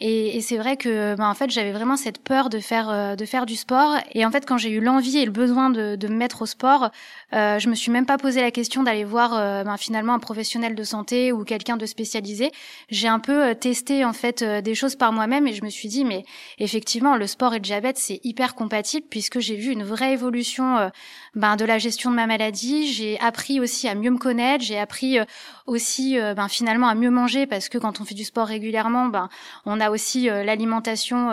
Et, 0.00 0.40
c'est 0.40 0.56
vrai 0.56 0.76
que 0.76 1.14
ben, 1.16 1.28
en 1.28 1.34
fait 1.34 1.50
j'avais 1.50 1.72
vraiment 1.72 1.96
cette 1.96 2.22
peur 2.22 2.48
de 2.48 2.58
faire 2.58 3.16
de 3.16 3.24
faire 3.24 3.46
du 3.46 3.56
sport. 3.56 3.96
Et 4.12 4.24
en 4.24 4.30
fait, 4.30 4.46
quand 4.46 4.58
j'ai 4.58 4.70
eu 4.70 4.80
l'envie 4.80 5.18
et 5.18 5.24
le 5.24 5.30
besoin 5.30 5.70
de, 5.70 6.08
me 6.08 6.16
mettre 6.16 6.42
au 6.42 6.46
sport, 6.46 6.90
euh, 7.34 7.58
je 7.58 7.68
me 7.68 7.74
suis 7.74 7.90
même 7.90 8.06
pas 8.06 8.18
posé 8.18 8.40
la 8.40 8.50
question 8.50 8.82
d'aller 8.82 9.04
voir 9.04 9.34
euh, 9.34 9.64
ben, 9.64 9.76
finalement 9.76 10.14
un 10.14 10.18
professionnel 10.18 10.74
de 10.74 10.82
santé 10.82 11.32
ou 11.32 11.44
quelqu'un 11.44 11.76
de 11.76 11.86
spécialisé. 11.86 12.50
J'ai 12.90 13.08
un 13.08 13.18
peu 13.18 13.48
euh, 13.48 13.54
testé 13.54 14.04
en 14.04 14.12
fait 14.12 14.42
euh, 14.42 14.60
des 14.60 14.74
choses 14.74 14.96
par 14.96 15.12
moi-même 15.12 15.46
et 15.46 15.52
je 15.52 15.64
me 15.64 15.70
suis 15.70 15.88
dit 15.88 16.04
mais 16.08 16.24
effectivement 16.58 17.16
le 17.16 17.26
sport 17.26 17.54
et 17.54 17.58
le 17.58 17.62
diabète 17.62 17.98
c'est 17.98 18.20
hyper 18.24 18.54
compatible 18.54 19.06
puisque 19.08 19.38
j'ai 19.38 19.56
vu 19.56 19.70
une 19.70 19.84
vraie 19.84 20.12
évolution 20.12 20.90
ben, 21.34 21.56
de 21.56 21.64
la 21.64 21.78
gestion 21.78 22.10
de 22.10 22.16
ma 22.16 22.26
maladie. 22.26 22.92
J'ai 22.92 23.20
appris 23.20 23.60
aussi 23.60 23.88
à 23.88 23.94
mieux 23.94 24.10
me 24.10 24.18
connaître. 24.18 24.64
J'ai 24.64 24.78
appris 24.78 25.18
aussi 25.68 26.18
ben, 26.18 26.48
finalement 26.48 26.88
à 26.88 26.94
mieux 26.94 27.10
manger 27.10 27.46
parce 27.46 27.68
que 27.68 27.78
quand 27.78 28.00
on 28.00 28.04
fait 28.04 28.14
du 28.14 28.24
sport 28.24 28.46
régulièrement, 28.46 29.06
ben 29.06 29.28
on 29.66 29.80
a 29.80 29.90
aussi 29.90 30.26
l'alimentation. 30.26 31.28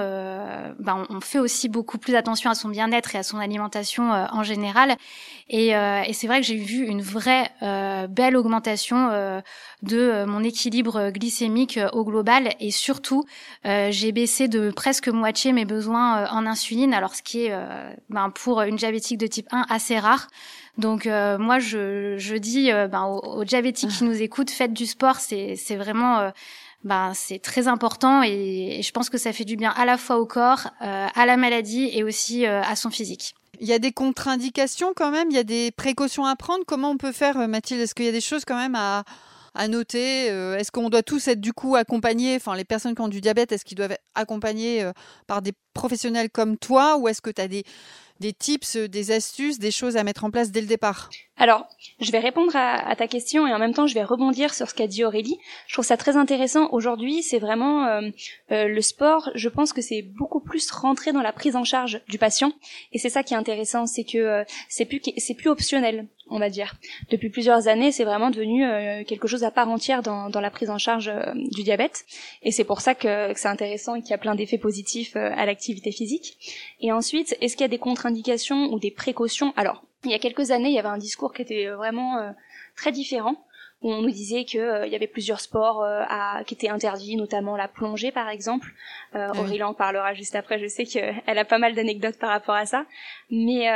ben 0.80 1.06
on 1.10 1.22
fait 1.22 1.39
aussi 1.39 1.70
beaucoup 1.70 1.98
plus 1.98 2.15
attention 2.15 2.50
à 2.50 2.56
son 2.56 2.70
bien-être 2.70 3.15
et 3.15 3.18
à 3.18 3.24
son 3.24 3.39
alimentation 3.39 4.13
euh, 4.13 4.25
en 4.32 4.44
général. 4.44 4.96
Et, 5.50 5.75
euh, 5.75 6.01
et 6.06 6.13
c'est 6.13 6.27
vrai 6.27 6.42
que 6.42 6.48
j'ai 6.48 6.58
vu 6.58 6.86
une 6.86 7.01
vraie 7.01 7.50
euh, 7.62 8.08
belle 8.08 8.36
augmentation 8.36 9.10
de 9.84 10.25
mon 10.25 10.44
équilibre 10.44 11.12
glycémique 11.12 11.80
au 11.94 12.04
global 12.04 12.56
et 12.60 12.72
surtout 12.72 13.24
j'ai 13.63 14.12
baissé 14.12 14.48
de 14.48 14.72
presque 14.72 15.08
moitié 15.08 15.54
mes 15.54 15.65
besoins 15.65 16.27
en 16.30 16.46
insuline, 16.46 16.94
alors 16.94 17.13
ce 17.15 17.22
qui 17.22 17.46
est 17.46 17.54
ben, 18.10 18.30
pour 18.32 18.62
une 18.62 18.75
diabétique 18.75 19.20
de 19.20 19.27
type 19.27 19.48
1 19.51 19.65
assez 19.70 20.00
rare. 20.00 20.27
Donc 20.77 21.05
moi 21.05 21.60
je, 21.60 22.17
je 22.17 22.36
dis 22.36 22.72
ben, 22.72 23.03
aux, 23.03 23.20
aux, 23.20 23.44
diabétiques 23.46 23.91
qui 23.91 24.03
nous 24.03 24.22
écoutent, 24.22 24.51
faites 24.51 24.74
du 24.74 24.86
sport, 24.86 25.17
c'est 25.17 25.75
vraiment 25.75 26.32
ben, 26.86 27.13
c'est 27.15 27.39
très 27.39 27.67
important 27.67 28.22
et, 28.22 28.79
je 28.84 28.91
pense 28.91 29.10
que 29.10 29.17
ça 29.17 29.34
fait 29.34 29.44
du 29.44 29.55
bien 29.55 29.72
à 29.72 29.86
la 29.86 29.98
fois 29.98 30.20
au 30.20 30.27
corps, 30.27 30.70
euh, 30.84 31.08
à 31.13 31.25
la 31.25 31.36
maladie 31.36 31.89
et 31.91 32.03
aussi 32.03 32.46
euh, 32.46 32.62
à 32.62 32.75
son 32.75 32.91
physique. 32.91 33.34
Il 33.60 33.67
y 33.67 33.74
a 33.74 33.79
des 33.79 33.91
contre-indications 33.91 34.94
quand 34.96 35.10
même, 35.10 35.32
il 35.32 35.36
y 35.36 35.39
a 35.39 35.44
des 35.44 35.72
précautions 35.72 36.25
à 36.25 36.36
prendre. 36.36 36.63
Comment 36.67 36.91
on 36.91 36.98
peut 36.98 37.12
faire, 37.12 37.48
Mathilde? 37.48 37.82
Est-ce 37.82 37.96
qu'il 37.96 38.05
y 38.05 38.10
a 38.10 38.12
des 38.12 38.22
choses 38.22 38.46
quand 38.46 38.58
même 38.58 38.75
à, 38.75 39.03
à 39.55 39.67
noter 39.67 40.25
Est-ce 40.27 40.72
qu'on 40.72 40.89
doit 40.89 41.01
tous 41.01 41.27
être 41.29 41.41
du 41.41 41.53
coup 41.53 41.75
accompagnés, 41.75 42.36
enfin 42.36 42.55
les 42.55 42.65
personnes 42.65 42.94
qui 42.94 43.01
ont 43.01 43.08
du 43.08 43.22
diabète, 43.22 43.53
est-ce 43.53 43.63
qu'ils 43.63 43.77
doivent 43.77 43.94
être 43.94 44.03
accompagnés 44.13 44.91
par 45.25 45.41
des 45.41 45.53
professionnels 45.74 46.29
comme 46.29 46.58
toi 46.58 46.98
ou 46.98 47.08
est-ce 47.08 47.22
que 47.22 47.29
tu 47.29 47.41
as 47.41 47.48
des, 47.48 47.63
des 48.19 48.34
tips, 48.34 48.77
des 48.77 49.12
astuces, 49.12 49.60
des 49.60 49.72
choses 49.72 49.98
à 49.98 50.03
mettre 50.03 50.24
en 50.24 50.31
place 50.31 50.51
dès 50.51 50.62
le 50.62 50.67
départ 50.67 51.10
Alors, 51.38 51.67
je 52.00 52.12
vais 52.12 52.19
répondre 52.19 52.55
à, 52.55 52.95
ta 52.95 53.07
question 53.07 53.45
et 53.45 53.53
en 53.53 53.60
même 53.60 53.74
temps, 53.74 53.88
je 53.88 53.93
vais 53.93 54.03
rebondir 54.03 54.53
sur 54.53 54.69
ce 54.69 54.74
qu'a 54.74 54.88
dit 54.88 55.03
Aurélie. 55.03 55.38
Je 55.67 55.74
trouve 55.74 55.86
ça 55.86 55.98
très 55.98 56.15
intéressant. 56.15 56.69
Aujourd'hui, 56.72 57.24
c'est 57.24 57.39
vraiment 57.39 57.86
euh, 57.86 58.01
euh, 58.51 58.67
le 58.67 58.81
sport. 58.81 59.29
Je 59.36 59.50
pense 59.50 59.74
que 59.74 59.81
c'est 59.81 60.01
beaucoup 60.01 60.39
plus 60.39 60.72
rentré 60.72 61.12
dans 61.12 61.22
la 61.22 61.34
prise 61.34 61.55
en 61.55 61.63
charge 61.63 62.01
du 62.07 62.17
patient 62.17 62.53
et 62.93 63.00
c'est 63.00 63.10
ça 63.10 63.24
qui 63.24 63.34
est 63.34 63.38
intéressant, 63.38 63.86
c'est 63.86 64.05
que 64.05 64.17
euh, 64.17 64.43
c'est 64.69 64.86
plus 64.86 65.01
plus 65.36 65.50
optionnel 65.50 66.07
on 66.31 66.39
va 66.39 66.50
dire. 66.50 66.74
Depuis 67.12 67.29
plusieurs 67.29 67.67
années, 67.67 67.91
c'est 67.91 68.03
vraiment 68.03 68.31
devenu 68.31 68.63
quelque 69.05 69.27
chose 69.27 69.43
à 69.43 69.51
part 69.51 69.69
entière 69.69 70.01
dans, 70.01 70.41
la 70.41 70.50
prise 70.50 70.72
en 70.72 70.79
charge 70.79 71.12
du 71.36 71.62
diabète. 71.62 72.03
Et 72.41 72.51
c'est 72.51 72.63
pour 72.63 72.81
ça 72.81 72.95
que, 72.95 73.31
que 73.31 73.39
c'est 73.39 73.48
intéressant 73.48 73.93
et 73.93 74.01
qu'il 74.01 74.10
y 74.10 74.15
a 74.15 74.17
plein 74.17 74.34
d'effets 74.34 74.57
positifs 74.57 75.15
à 75.15 75.45
l'activité 75.45 75.91
physique. 75.91 76.38
Et 76.81 76.91
ensuite, 76.91 77.38
est-ce 77.41 77.55
qu'il 77.55 77.63
y 77.63 77.65
a 77.65 77.67
des 77.67 77.77
contre-indications 78.05 78.71
ou 78.71 78.79
des 78.79 78.91
précautions 78.91 79.53
Alors, 79.55 79.83
il 80.03 80.12
y 80.12 80.13
a 80.13 80.19
quelques 80.19 80.51
années, 80.51 80.69
il 80.69 80.75
y 80.75 80.79
avait 80.79 80.88
un 80.88 80.97
discours 80.97 81.33
qui 81.33 81.41
était 81.41 81.67
euh, 81.67 81.75
vraiment 81.75 82.19
euh, 82.19 82.31
très 82.75 82.91
différent 82.91 83.35
où 83.81 83.91
on 83.91 84.01
nous 84.01 84.09
disait 84.09 84.45
qu'il 84.45 84.62
euh, 84.62 84.88
y 84.88 84.95
avait 84.95 85.05
plusieurs 85.05 85.41
sports 85.41 85.83
à, 85.83 86.43
qui 86.45 86.53
étaient 86.55 86.69
interdits, 86.69 87.17
notamment 87.17 87.57
la 87.57 87.67
plongée 87.67 88.12
par 88.12 88.29
exemple. 88.29 88.74
Euh, 89.15 89.29
Aurélie 89.38 89.63
en 89.63 89.74
parlera 89.74 90.13
juste 90.13 90.35
après, 90.35 90.59
je 90.59 90.67
sais 90.67 90.85
qu'elle 90.85 91.38
a 91.38 91.45
pas 91.45 91.57
mal 91.57 91.75
d'anecdotes 91.75 92.17
par 92.17 92.29
rapport 92.29 92.55
à 92.55 92.65
ça. 92.65 92.85
Mais, 93.29 93.67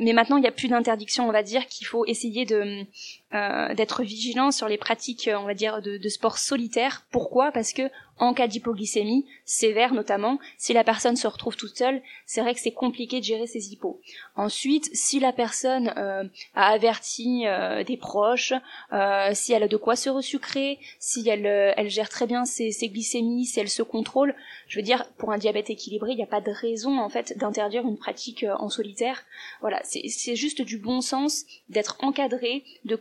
mais 0.00 0.12
maintenant, 0.12 0.36
il 0.36 0.42
n'y 0.42 0.48
a 0.48 0.52
plus 0.52 0.68
d'interdiction, 0.68 1.28
on 1.28 1.32
va 1.32 1.42
dire 1.42 1.66
qu'il 1.66 1.86
faut 1.86 2.06
essayer 2.06 2.44
de 2.44 2.84
d'être 3.32 4.02
vigilant 4.02 4.50
sur 4.50 4.68
les 4.68 4.78
pratiques, 4.78 5.28
on 5.32 5.44
va 5.44 5.54
dire, 5.54 5.82
de, 5.82 5.98
de 5.98 6.08
sport 6.08 6.38
solitaire. 6.38 7.04
Pourquoi? 7.10 7.52
Parce 7.52 7.72
que 7.72 7.90
en 8.18 8.34
cas 8.34 8.48
d'hypoglycémie 8.48 9.26
sévère 9.44 9.94
notamment, 9.94 10.38
si 10.56 10.72
la 10.72 10.84
personne 10.84 11.16
se 11.16 11.26
retrouve 11.26 11.56
toute 11.56 11.76
seule, 11.76 12.02
c'est 12.26 12.40
vrai 12.40 12.54
que 12.54 12.60
c'est 12.60 12.72
compliqué 12.72 13.20
de 13.20 13.24
gérer 13.24 13.46
ses 13.46 13.72
hypos. 13.72 14.00
Ensuite, 14.36 14.90
si 14.92 15.20
la 15.20 15.32
personne 15.32 15.92
euh, 15.96 16.24
a 16.54 16.68
averti 16.68 17.46
euh, 17.46 17.84
des 17.84 17.96
proches, 17.96 18.52
euh, 18.92 19.30
si 19.34 19.52
elle 19.52 19.62
a 19.62 19.68
de 19.68 19.76
quoi 19.76 19.96
se 19.96 20.10
resucrer, 20.10 20.78
si 20.98 21.28
elle, 21.28 21.46
elle 21.46 21.90
gère 21.90 22.08
très 22.08 22.26
bien 22.26 22.44
ses, 22.44 22.72
ses, 22.72 22.88
glycémies, 22.88 23.46
si 23.46 23.60
elle 23.60 23.68
se 23.68 23.82
contrôle, 23.82 24.34
je 24.66 24.78
veux 24.78 24.84
dire, 24.84 25.08
pour 25.18 25.32
un 25.32 25.38
diabète 25.38 25.70
équilibré, 25.70 26.12
il 26.12 26.16
n'y 26.16 26.22
a 26.22 26.26
pas 26.26 26.40
de 26.40 26.50
raison 26.50 26.98
en 26.98 27.08
fait 27.08 27.36
d'interdire 27.38 27.86
une 27.86 27.98
pratique 27.98 28.44
en 28.58 28.68
solitaire. 28.68 29.24
Voilà, 29.60 29.80
c'est 29.84 30.36
juste 30.36 30.62
du 30.62 30.78
bon 30.78 31.00
sens 31.00 31.44
d'être 31.68 31.98
encadré, 32.00 32.64
de 32.84 32.96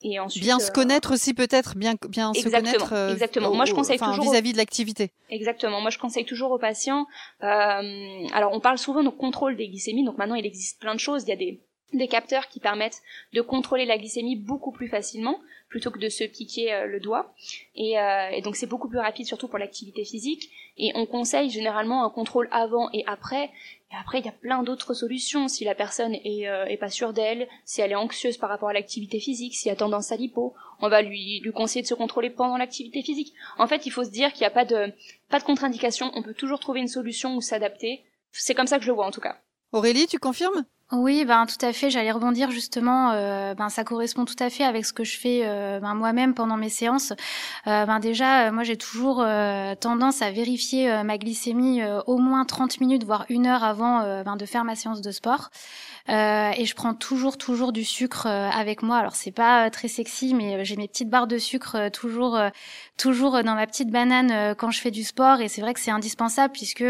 et 0.00 0.20
ensuite, 0.20 0.44
bien 0.44 0.60
se 0.60 0.70
euh, 0.70 0.72
connaître 0.72 1.12
aussi 1.12 1.34
peut-être, 1.34 1.76
bien 1.76 1.96
bien 2.08 2.32
se 2.32 2.48
connaître. 2.48 2.92
Euh, 2.92 3.12
exactement. 3.12 3.52
Moi, 3.52 3.64
je 3.64 3.74
conseille 3.74 3.98
toujours 3.98 4.30
vis-à-vis 4.30 4.52
de 4.52 4.58
l'activité. 4.58 5.10
Exactement. 5.28 5.80
Moi, 5.80 5.90
je 5.90 5.98
conseille 5.98 6.24
toujours 6.24 6.52
aux 6.52 6.58
patients. 6.58 7.06
Euh, 7.42 8.26
alors, 8.32 8.52
on 8.52 8.60
parle 8.60 8.78
souvent 8.78 9.02
de 9.02 9.08
contrôle 9.08 9.56
des 9.56 9.68
glycémies. 9.68 10.04
Donc 10.04 10.16
maintenant, 10.16 10.36
il 10.36 10.46
existe 10.46 10.80
plein 10.80 10.94
de 10.94 11.00
choses. 11.00 11.24
Il 11.24 11.30
y 11.30 11.32
a 11.32 11.36
des 11.36 11.60
des 11.94 12.06
capteurs 12.06 12.48
qui 12.48 12.60
permettent 12.60 13.00
de 13.32 13.40
contrôler 13.40 13.86
la 13.86 13.96
glycémie 13.96 14.36
beaucoup 14.36 14.72
plus 14.72 14.88
facilement 14.88 15.40
plutôt 15.70 15.90
que 15.90 15.98
de 15.98 16.10
se 16.10 16.22
piquer 16.24 16.70
euh, 16.70 16.86
le 16.86 17.00
doigt. 17.00 17.32
Et, 17.74 17.94
et 18.32 18.42
donc 18.42 18.56
c'est 18.56 18.66
beaucoup 18.66 18.88
plus 18.88 18.98
rapide, 18.98 19.26
surtout 19.26 19.48
pour 19.48 19.58
l'activité 19.58 20.04
physique. 20.04 20.50
Et 20.78 20.92
on 20.94 21.06
conseille 21.06 21.50
généralement 21.50 22.04
un 22.04 22.10
contrôle 22.10 22.48
avant 22.52 22.88
et 22.92 23.04
après. 23.06 23.50
Et 23.90 23.96
après, 23.98 24.18
il 24.18 24.26
y 24.26 24.28
a 24.28 24.32
plein 24.32 24.62
d'autres 24.62 24.94
solutions. 24.94 25.48
Si 25.48 25.64
la 25.64 25.74
personne 25.74 26.14
euh, 26.14 26.64
est 26.66 26.76
pas 26.76 26.90
sûre 26.90 27.12
d'elle, 27.12 27.48
si 27.64 27.80
elle 27.80 27.92
est 27.92 27.96
anxieuse 27.96 28.36
par 28.36 28.48
rapport 28.48 28.68
à 28.68 28.72
l'activité 28.72 29.18
physique, 29.18 29.54
si 29.56 29.68
elle 29.68 29.74
a 29.74 29.76
tendance 29.76 30.12
à 30.12 30.16
l'hypo, 30.16 30.54
on 30.80 30.88
va 30.88 31.02
lui, 31.02 31.40
lui 31.40 31.52
conseiller 31.52 31.82
de 31.82 31.86
se 31.86 31.94
contrôler 31.94 32.30
pendant 32.30 32.56
l'activité 32.56 33.02
physique. 33.02 33.32
En 33.58 33.66
fait, 33.66 33.86
il 33.86 33.90
faut 33.90 34.04
se 34.04 34.10
dire 34.10 34.32
qu'il 34.32 34.40
n'y 34.40 34.46
a 34.46 34.50
pas 34.50 34.64
de, 34.64 34.92
pas 35.30 35.38
de 35.38 35.44
contre-indication. 35.44 36.10
On 36.14 36.22
peut 36.22 36.34
toujours 36.34 36.60
trouver 36.60 36.80
une 36.80 36.88
solution 36.88 37.34
ou 37.34 37.40
s'adapter. 37.40 38.04
C'est 38.30 38.54
comme 38.54 38.66
ça 38.66 38.78
que 38.78 38.84
je 38.84 38.88
le 38.88 38.94
vois 38.94 39.06
en 39.06 39.10
tout 39.10 39.20
cas. 39.20 39.38
Aurélie, 39.72 40.06
tu 40.06 40.18
confirmes? 40.18 40.64
Oui, 40.90 41.26
ben 41.26 41.44
tout 41.44 41.62
à 41.66 41.74
fait. 41.74 41.90
J'allais 41.90 42.12
rebondir 42.12 42.50
justement. 42.50 43.10
Euh, 43.12 43.52
ben 43.52 43.68
ça 43.68 43.84
correspond 43.84 44.24
tout 44.24 44.36
à 44.38 44.48
fait 44.48 44.64
avec 44.64 44.86
ce 44.86 44.94
que 44.94 45.04
je 45.04 45.18
fais 45.18 45.42
euh, 45.44 45.80
ben, 45.80 45.92
moi-même 45.94 46.32
pendant 46.32 46.56
mes 46.56 46.70
séances. 46.70 47.12
Euh, 47.66 47.84
ben 47.84 48.00
déjà, 48.00 48.50
moi 48.52 48.62
j'ai 48.62 48.78
toujours 48.78 49.22
tendance 49.80 50.22
à 50.22 50.30
vérifier 50.30 51.02
ma 51.04 51.18
glycémie 51.18 51.82
au 52.06 52.16
moins 52.16 52.46
30 52.46 52.80
minutes, 52.80 53.04
voire 53.04 53.26
une 53.28 53.46
heure 53.46 53.64
avant 53.64 54.00
ben, 54.22 54.36
de 54.36 54.46
faire 54.46 54.64
ma 54.64 54.76
séance 54.76 55.02
de 55.02 55.10
sport. 55.10 55.50
Et 56.08 56.64
je 56.64 56.74
prends 56.74 56.94
toujours 56.94 57.36
toujours 57.36 57.72
du 57.72 57.84
sucre 57.84 58.26
avec 58.26 58.82
moi. 58.82 58.96
Alors 58.96 59.14
c'est 59.14 59.30
pas 59.30 59.68
très 59.68 59.88
sexy, 59.88 60.32
mais 60.32 60.64
j'ai 60.64 60.76
mes 60.76 60.88
petites 60.88 61.10
barres 61.10 61.26
de 61.26 61.36
sucre 61.36 61.90
toujours 61.90 62.40
toujours 62.96 63.42
dans 63.42 63.54
ma 63.54 63.66
petite 63.66 63.90
banane 63.90 64.54
quand 64.56 64.70
je 64.70 64.80
fais 64.80 64.90
du 64.90 65.04
sport. 65.04 65.42
Et 65.42 65.48
c'est 65.48 65.60
vrai 65.60 65.74
que 65.74 65.80
c'est 65.80 65.90
indispensable 65.90 66.54
puisque 66.54 66.84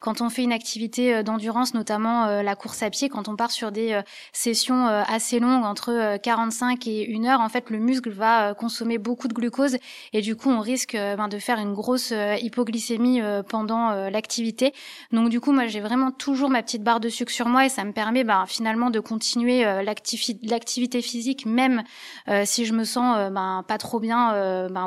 quand 0.00 0.20
on 0.22 0.28
fait 0.28 0.42
une 0.42 0.52
activité 0.52 1.22
d'endurance, 1.22 1.72
notamment 1.74 2.42
la 2.42 2.56
course 2.56 2.82
à 2.82 2.90
pied, 2.90 3.08
quand 3.08 3.28
on 3.28 3.36
part 3.36 3.43
sur 3.50 3.72
des 3.72 4.00
sessions 4.32 4.86
assez 4.86 5.38
longues 5.38 5.64
entre 5.64 6.16
45 6.18 6.86
et 6.86 7.14
1 7.14 7.24
heure, 7.26 7.40
en 7.40 7.48
fait 7.48 7.70
le 7.70 7.78
muscle 7.78 8.10
va 8.10 8.54
consommer 8.54 8.98
beaucoup 8.98 9.28
de 9.28 9.34
glucose 9.34 9.76
et 10.12 10.20
du 10.20 10.36
coup 10.36 10.50
on 10.50 10.60
risque 10.60 10.94
ben, 10.94 11.28
de 11.28 11.38
faire 11.38 11.58
une 11.58 11.74
grosse 11.74 12.12
hypoglycémie 12.40 13.20
pendant 13.48 14.08
l'activité. 14.10 14.72
Donc 15.12 15.28
du 15.28 15.40
coup 15.40 15.52
moi 15.52 15.66
j'ai 15.66 15.80
vraiment 15.80 16.10
toujours 16.10 16.50
ma 16.50 16.62
petite 16.62 16.82
barre 16.82 17.00
de 17.00 17.08
sucre 17.08 17.32
sur 17.32 17.48
moi 17.48 17.66
et 17.66 17.68
ça 17.68 17.84
me 17.84 17.92
permet 17.92 18.24
ben, 18.24 18.44
finalement 18.46 18.90
de 18.90 19.00
continuer 19.00 19.64
euh, 19.64 19.82
l'activité 19.82 21.02
physique 21.02 21.46
même 21.46 21.82
euh, 22.28 22.42
si 22.44 22.64
je 22.64 22.72
me 22.72 22.84
sens 22.84 23.16
euh, 23.18 23.30
ben, 23.30 23.64
pas 23.66 23.78
trop 23.78 24.00
bien 24.00 24.14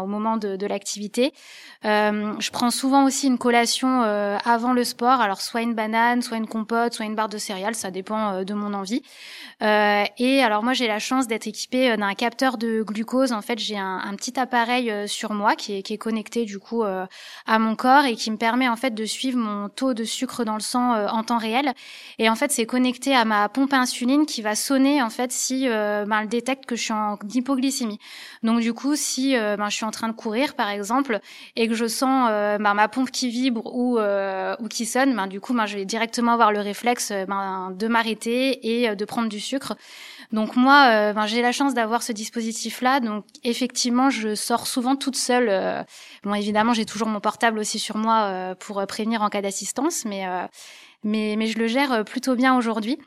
au 0.01 0.05
moment 0.05 0.37
de, 0.37 0.55
de 0.55 0.65
l'activité. 0.67 1.33
je 1.83 2.51
prends 2.51 2.71
souvent 2.71 3.05
aussi 3.05 3.27
une 3.27 3.37
collation 3.37 4.01
avant 4.01 4.73
le 4.73 4.83
sport, 4.83 5.21
alors 5.21 5.41
soit 5.41 5.61
une 5.61 5.73
banane, 5.73 6.21
soit 6.21 6.37
une 6.37 6.47
compote, 6.47 6.93
soit 6.93 7.05
une 7.05 7.15
barre 7.15 7.29
de 7.29 7.37
céréales, 7.37 7.75
ça 7.75 7.91
dépend 7.91 8.43
de 8.47 8.55
mon 8.55 8.73
envie. 8.73 9.03
et 9.61 10.41
alors 10.41 10.63
moi 10.63 10.73
j'ai 10.73 10.87
la 10.87 10.99
chance 10.99 11.27
d'être 11.27 11.47
équipée 11.47 11.95
d'un 11.97 12.15
capteur 12.15 12.57
de 12.57 12.81
glucose. 12.81 13.31
En 13.31 13.41
fait 13.41 13.59
j'ai 13.59 13.77
un, 13.77 14.13
petit 14.15 14.39
appareil 14.39 14.91
sur 15.07 15.33
moi 15.33 15.55
qui 15.55 15.75
est, 15.75 15.97
connecté 15.97 16.45
du 16.45 16.57
coup 16.59 16.83
à 16.83 17.59
mon 17.59 17.75
corps 17.75 18.05
et 18.05 18.15
qui 18.15 18.31
me 18.31 18.37
permet 18.37 18.67
en 18.67 18.75
fait 18.75 18.95
de 18.95 19.05
suivre 19.05 19.37
mon 19.37 19.69
taux 19.69 19.93
de 19.93 20.03
sucre 20.03 20.43
dans 20.43 20.55
le 20.55 20.61
sang 20.61 20.93
en 21.07 21.23
temps 21.23 21.37
réel. 21.37 21.73
Et 22.17 22.29
en 22.29 22.35
fait 22.35 22.51
c'est 22.51 22.65
connecté 22.65 23.15
à 23.15 23.25
ma 23.25 23.49
pompe 23.49 23.73
insuline 23.73 24.25
qui 24.25 24.41
va 24.41 24.55
sonner 24.55 25.01
en 25.01 25.09
fait 25.09 25.31
si 25.31 25.67
euh, 25.67 26.05
ben, 26.05 26.21
elle 26.21 26.27
détecte 26.27 26.65
que 26.65 26.75
je 26.75 26.83
suis 26.83 26.93
en 26.93 27.17
hypoglycémie. 27.33 27.99
Donc 28.43 28.61
du 28.61 28.73
coup, 28.73 28.95
si 28.95 29.35
euh, 29.35 29.57
ben, 29.57 29.69
je 29.69 29.75
suis 29.75 29.85
en 29.85 29.91
train 29.91 30.07
de 30.07 30.13
courir 30.13 30.55
par 30.55 30.69
exemple 30.69 31.19
et 31.55 31.67
que 31.67 31.73
je 31.73 31.87
sens 31.87 32.29
euh, 32.31 32.57
ben, 32.57 32.73
ma 32.73 32.87
pompe 32.87 33.11
qui 33.11 33.29
vibre 33.29 33.65
ou 33.75 33.97
ou 33.97 34.67
qui 34.67 34.85
sonne, 34.85 35.15
ben, 35.15 35.27
du 35.27 35.39
coup, 35.39 35.53
ben, 35.53 35.65
je 35.65 35.77
vais 35.77 35.85
directement 35.85 36.33
avoir 36.33 36.51
le 36.51 36.59
réflexe 36.59 37.11
ben, 37.27 37.71
de 37.71 37.87
m'arrêter 37.87 38.36
et 38.37 38.95
de 38.95 39.05
prendre 39.05 39.29
du 39.29 39.39
sucre. 39.39 39.75
Donc 40.31 40.55
moi, 40.55 41.13
ben, 41.13 41.25
j'ai 41.25 41.41
la 41.41 41.51
chance 41.51 41.73
d'avoir 41.73 42.03
ce 42.03 42.11
dispositif-là. 42.11 42.99
Donc 42.99 43.25
effectivement, 43.43 44.09
je 44.09 44.35
sors 44.35 44.67
souvent 44.67 44.95
toute 44.95 45.15
seule. 45.15 45.85
bon, 46.23 46.33
évidemment, 46.33 46.73
j'ai 46.73 46.85
toujours 46.85 47.07
mon 47.07 47.19
portable 47.19 47.59
aussi 47.59 47.79
sur 47.79 47.97
moi 47.97 48.55
pour 48.59 48.85
prévenir 48.87 49.21
en 49.21 49.29
cas 49.29 49.41
d'assistance, 49.41 50.05
mais 50.05 50.25
mais, 51.03 51.35
mais 51.37 51.47
je 51.47 51.57
le 51.57 51.67
gère 51.67 51.91
euh, 51.91 52.03
plutôt 52.03 52.35
bien 52.35 52.57
aujourd'hui. 52.57 52.97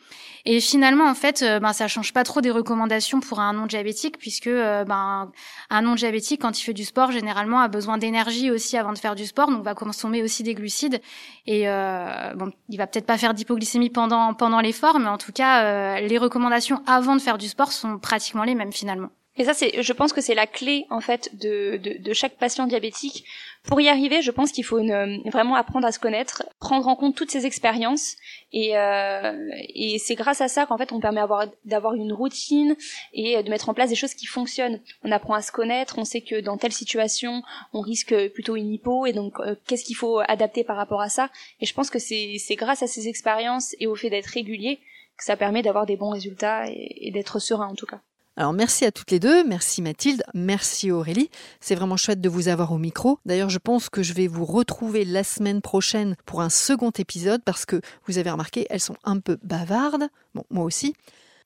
Et 0.44 0.60
finalement, 0.60 1.08
en 1.08 1.14
fait, 1.14 1.42
euh, 1.42 1.60
ben, 1.60 1.72
ça 1.72 1.88
change 1.88 2.12
pas 2.12 2.24
trop 2.24 2.40
des 2.40 2.50
recommandations 2.50 3.20
pour 3.20 3.40
un 3.40 3.52
non-diabétique, 3.52 4.18
puisque 4.18 4.46
euh, 4.46 4.84
ben, 4.84 5.30
un 5.68 5.82
non-diabétique, 5.82 6.40
quand 6.40 6.58
il 6.58 6.64
fait 6.64 6.72
du 6.72 6.84
sport, 6.84 7.12
généralement 7.12 7.60
a 7.60 7.68
besoin 7.68 7.98
d'énergie 7.98 8.50
aussi 8.50 8.76
avant 8.76 8.92
de 8.92 8.98
faire 8.98 9.14
du 9.14 9.26
sport, 9.26 9.50
donc 9.50 9.62
va 9.64 9.74
consommer 9.74 10.22
aussi 10.22 10.42
des 10.42 10.54
glucides. 10.54 11.00
Et 11.46 11.68
euh, 11.68 12.34
bon, 12.34 12.52
il 12.68 12.78
va 12.78 12.86
peut-être 12.86 13.06
pas 13.06 13.18
faire 13.18 13.34
d'hypoglycémie 13.34 13.90
pendant 13.90 14.32
pendant 14.34 14.60
l'effort, 14.60 14.98
mais 14.98 15.08
en 15.08 15.18
tout 15.18 15.32
cas, 15.32 16.00
les 16.00 16.18
recommandations 16.18 16.82
avant 16.86 17.16
de 17.16 17.20
faire 17.20 17.38
du 17.38 17.48
sport 17.48 17.72
sont 17.72 17.98
pratiquement 17.98 18.44
les 18.44 18.54
mêmes 18.54 18.72
finalement. 18.72 19.10
Et 19.36 19.44
ça, 19.44 19.54
c'est, 19.54 19.80
je 19.80 19.92
pense 19.92 20.12
que 20.12 20.20
c'est 20.20 20.34
la 20.34 20.48
clé 20.48 20.86
en 20.90 21.00
fait 21.00 21.30
de, 21.38 21.76
de, 21.76 22.02
de, 22.02 22.12
chaque 22.12 22.36
patient 22.36 22.66
diabétique. 22.66 23.24
Pour 23.62 23.80
y 23.80 23.88
arriver, 23.88 24.22
je 24.22 24.32
pense 24.32 24.50
qu'il 24.50 24.64
faut 24.64 24.78
une, 24.78 25.22
vraiment 25.30 25.54
apprendre 25.54 25.86
à 25.86 25.92
se 25.92 26.00
connaître, 26.00 26.42
prendre 26.58 26.88
en 26.88 26.96
compte 26.96 27.14
toutes 27.14 27.30
ses 27.30 27.46
expériences, 27.46 28.16
et, 28.52 28.76
euh, 28.76 29.50
et 29.74 29.98
c'est 29.98 30.16
grâce 30.16 30.40
à 30.40 30.48
ça 30.48 30.66
qu'en 30.66 30.76
fait 30.76 30.92
on 30.92 30.98
permet 30.98 31.20
d'avoir 31.64 31.94
une 31.94 32.12
routine 32.12 32.74
et 33.12 33.40
de 33.42 33.48
mettre 33.50 33.68
en 33.68 33.74
place 33.74 33.88
des 33.90 33.94
choses 33.94 34.14
qui 34.14 34.26
fonctionnent. 34.26 34.80
On 35.04 35.12
apprend 35.12 35.34
à 35.34 35.42
se 35.42 35.52
connaître, 35.52 35.98
on 35.98 36.04
sait 36.04 36.22
que 36.22 36.40
dans 36.40 36.56
telle 36.56 36.72
situation 36.72 37.42
on 37.72 37.80
risque 37.80 38.14
plutôt 38.30 38.56
une 38.56 38.72
hypo, 38.72 39.06
et 39.06 39.12
donc 39.12 39.38
euh, 39.38 39.54
qu'est-ce 39.66 39.84
qu'il 39.84 39.96
faut 39.96 40.18
adapter 40.18 40.64
par 40.64 40.76
rapport 40.76 41.00
à 41.00 41.08
ça. 41.08 41.30
Et 41.60 41.66
je 41.66 41.74
pense 41.74 41.88
que 41.88 42.00
c'est 42.00 42.56
grâce 42.56 42.82
à 42.82 42.88
ces 42.88 43.06
expériences 43.06 43.76
et 43.78 43.86
au 43.86 43.94
fait 43.94 44.10
d'être 44.10 44.26
régulier 44.26 44.80
que 45.16 45.24
ça 45.24 45.36
permet 45.36 45.62
d'avoir 45.62 45.86
des 45.86 45.96
bons 45.96 46.10
résultats 46.10 46.64
et 46.68 47.10
d'être 47.12 47.38
serein 47.38 47.68
en 47.68 47.74
tout 47.74 47.86
cas. 47.86 48.00
Alors 48.36 48.52
merci 48.52 48.84
à 48.84 48.92
toutes 48.92 49.10
les 49.10 49.18
deux, 49.18 49.44
merci 49.44 49.82
Mathilde, 49.82 50.22
merci 50.34 50.90
Aurélie. 50.90 51.30
C'est 51.60 51.74
vraiment 51.74 51.96
chouette 51.96 52.20
de 52.20 52.28
vous 52.28 52.48
avoir 52.48 52.72
au 52.72 52.78
micro. 52.78 53.18
D'ailleurs, 53.26 53.50
je 53.50 53.58
pense 53.58 53.90
que 53.90 54.02
je 54.02 54.14
vais 54.14 54.28
vous 54.28 54.44
retrouver 54.44 55.04
la 55.04 55.24
semaine 55.24 55.60
prochaine 55.60 56.16
pour 56.24 56.40
un 56.40 56.48
second 56.48 56.90
épisode 56.90 57.42
parce 57.44 57.66
que 57.66 57.80
vous 58.06 58.18
avez 58.18 58.30
remarqué, 58.30 58.66
elles 58.70 58.80
sont 58.80 58.96
un 59.04 59.18
peu 59.18 59.38
bavardes. 59.42 60.08
Bon, 60.34 60.44
moi 60.48 60.64
aussi. 60.64 60.94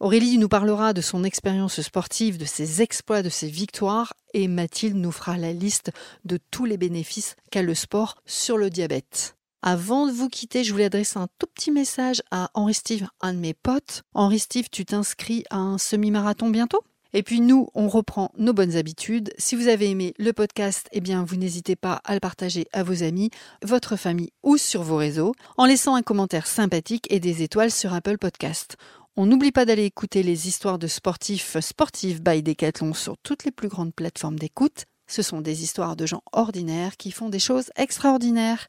Aurélie 0.00 0.38
nous 0.38 0.49
parlera 0.49 0.93
de 0.93 1.00
son 1.00 1.25
expérience 1.25 1.81
sportive, 1.81 2.37
de 2.37 2.45
ses 2.45 2.83
exploits, 2.83 3.23
de 3.23 3.29
ses 3.29 3.49
victoires, 3.49 4.12
et 4.35 4.49
Mathilde 4.49 4.97
nous 4.97 5.12
fera 5.12 5.38
la 5.38 5.53
liste 5.53 5.93
de 6.25 6.38
tous 6.50 6.64
les 6.64 6.76
bénéfices 6.76 7.37
qu'a 7.50 7.62
le 7.62 7.75
sport 7.75 8.17
sur 8.26 8.59
le 8.59 8.71
diabète. 8.71 9.37
Avant 9.66 10.06
de 10.06 10.12
vous 10.12 10.28
quitter, 10.28 10.62
je 10.62 10.73
voulais 10.73 10.85
adresser 10.85 11.18
un 11.18 11.26
tout 11.38 11.47
petit 11.47 11.71
message 11.71 12.23
à 12.30 12.50
Henri 12.52 12.75
Steve, 12.75 13.06
un 13.23 13.33
de 13.33 13.38
mes 13.38 13.54
potes. 13.54 14.02
Henri 14.12 14.38
Steve, 14.38 14.66
tu 14.71 14.85
t'inscris 14.85 15.42
à 15.49 15.56
un 15.56 15.78
semi-marathon 15.78 16.50
bientôt? 16.50 16.83
Et 17.14 17.23
puis 17.23 17.40
nous, 17.40 17.68
on 17.73 17.88
reprend 17.88 18.30
nos 18.37 18.52
bonnes 18.52 18.76
habitudes. 18.76 19.33
Si 19.38 19.56
vous 19.56 19.68
avez 19.68 19.88
aimé 19.88 20.12
le 20.18 20.35
podcast, 20.35 20.87
eh 20.92 21.00
bien 21.00 21.25
vous 21.25 21.37
n'hésitez 21.37 21.76
pas 21.76 22.02
à 22.04 22.12
le 22.12 22.21
partager 22.21 22.66
à 22.75 22.83
vos 22.83 23.02
amis, 23.02 23.30
votre 23.62 23.97
famille 23.97 24.33
ou 24.42 24.59
sur 24.59 24.83
vos 24.83 24.99
réseaux 24.99 25.33
en 25.56 25.64
laissant 25.64 25.94
un 25.94 26.02
commentaire 26.02 26.47
sympathique 26.47 27.06
et 27.09 27.18
des 27.18 27.42
étoiles 27.42 27.71
sur 27.71 27.94
Apple 27.94 28.18
Podcast. 28.18 28.76
On 29.16 29.25
n'oublie 29.25 29.50
pas 29.50 29.64
d'aller 29.64 29.87
écouter 29.87 30.23
les 30.23 30.47
histoires 30.47 30.78
de 30.78 30.88
sportifs 30.88 31.59
sportifs 31.61 32.21
by 32.21 32.42
Decathlon 32.42 32.92
sur 32.92 33.16
toutes 33.16 33.47
les 33.47 33.50
plus 33.50 33.68
grandes 33.68 33.94
plateformes 33.94 34.38
d'écoute. 34.38 34.85
Ce 35.06 35.23
sont 35.23 35.40
des 35.40 35.62
histoires 35.62 35.97
de 35.97 36.04
gens 36.04 36.23
ordinaires 36.33 36.99
qui 36.99 37.11
font 37.12 37.30
des 37.30 37.38
choses 37.38 37.71
extraordinaires. 37.76 38.68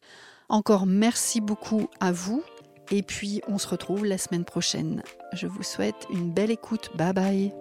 Encore 0.49 0.85
merci 0.85 1.41
beaucoup 1.41 1.89
à 1.99 2.11
vous 2.11 2.43
et 2.91 3.01
puis 3.01 3.41
on 3.47 3.57
se 3.57 3.67
retrouve 3.67 4.05
la 4.05 4.17
semaine 4.17 4.45
prochaine. 4.45 5.03
Je 5.33 5.47
vous 5.47 5.63
souhaite 5.63 6.07
une 6.11 6.31
belle 6.31 6.51
écoute. 6.51 6.91
Bye 6.95 7.13
bye. 7.13 7.53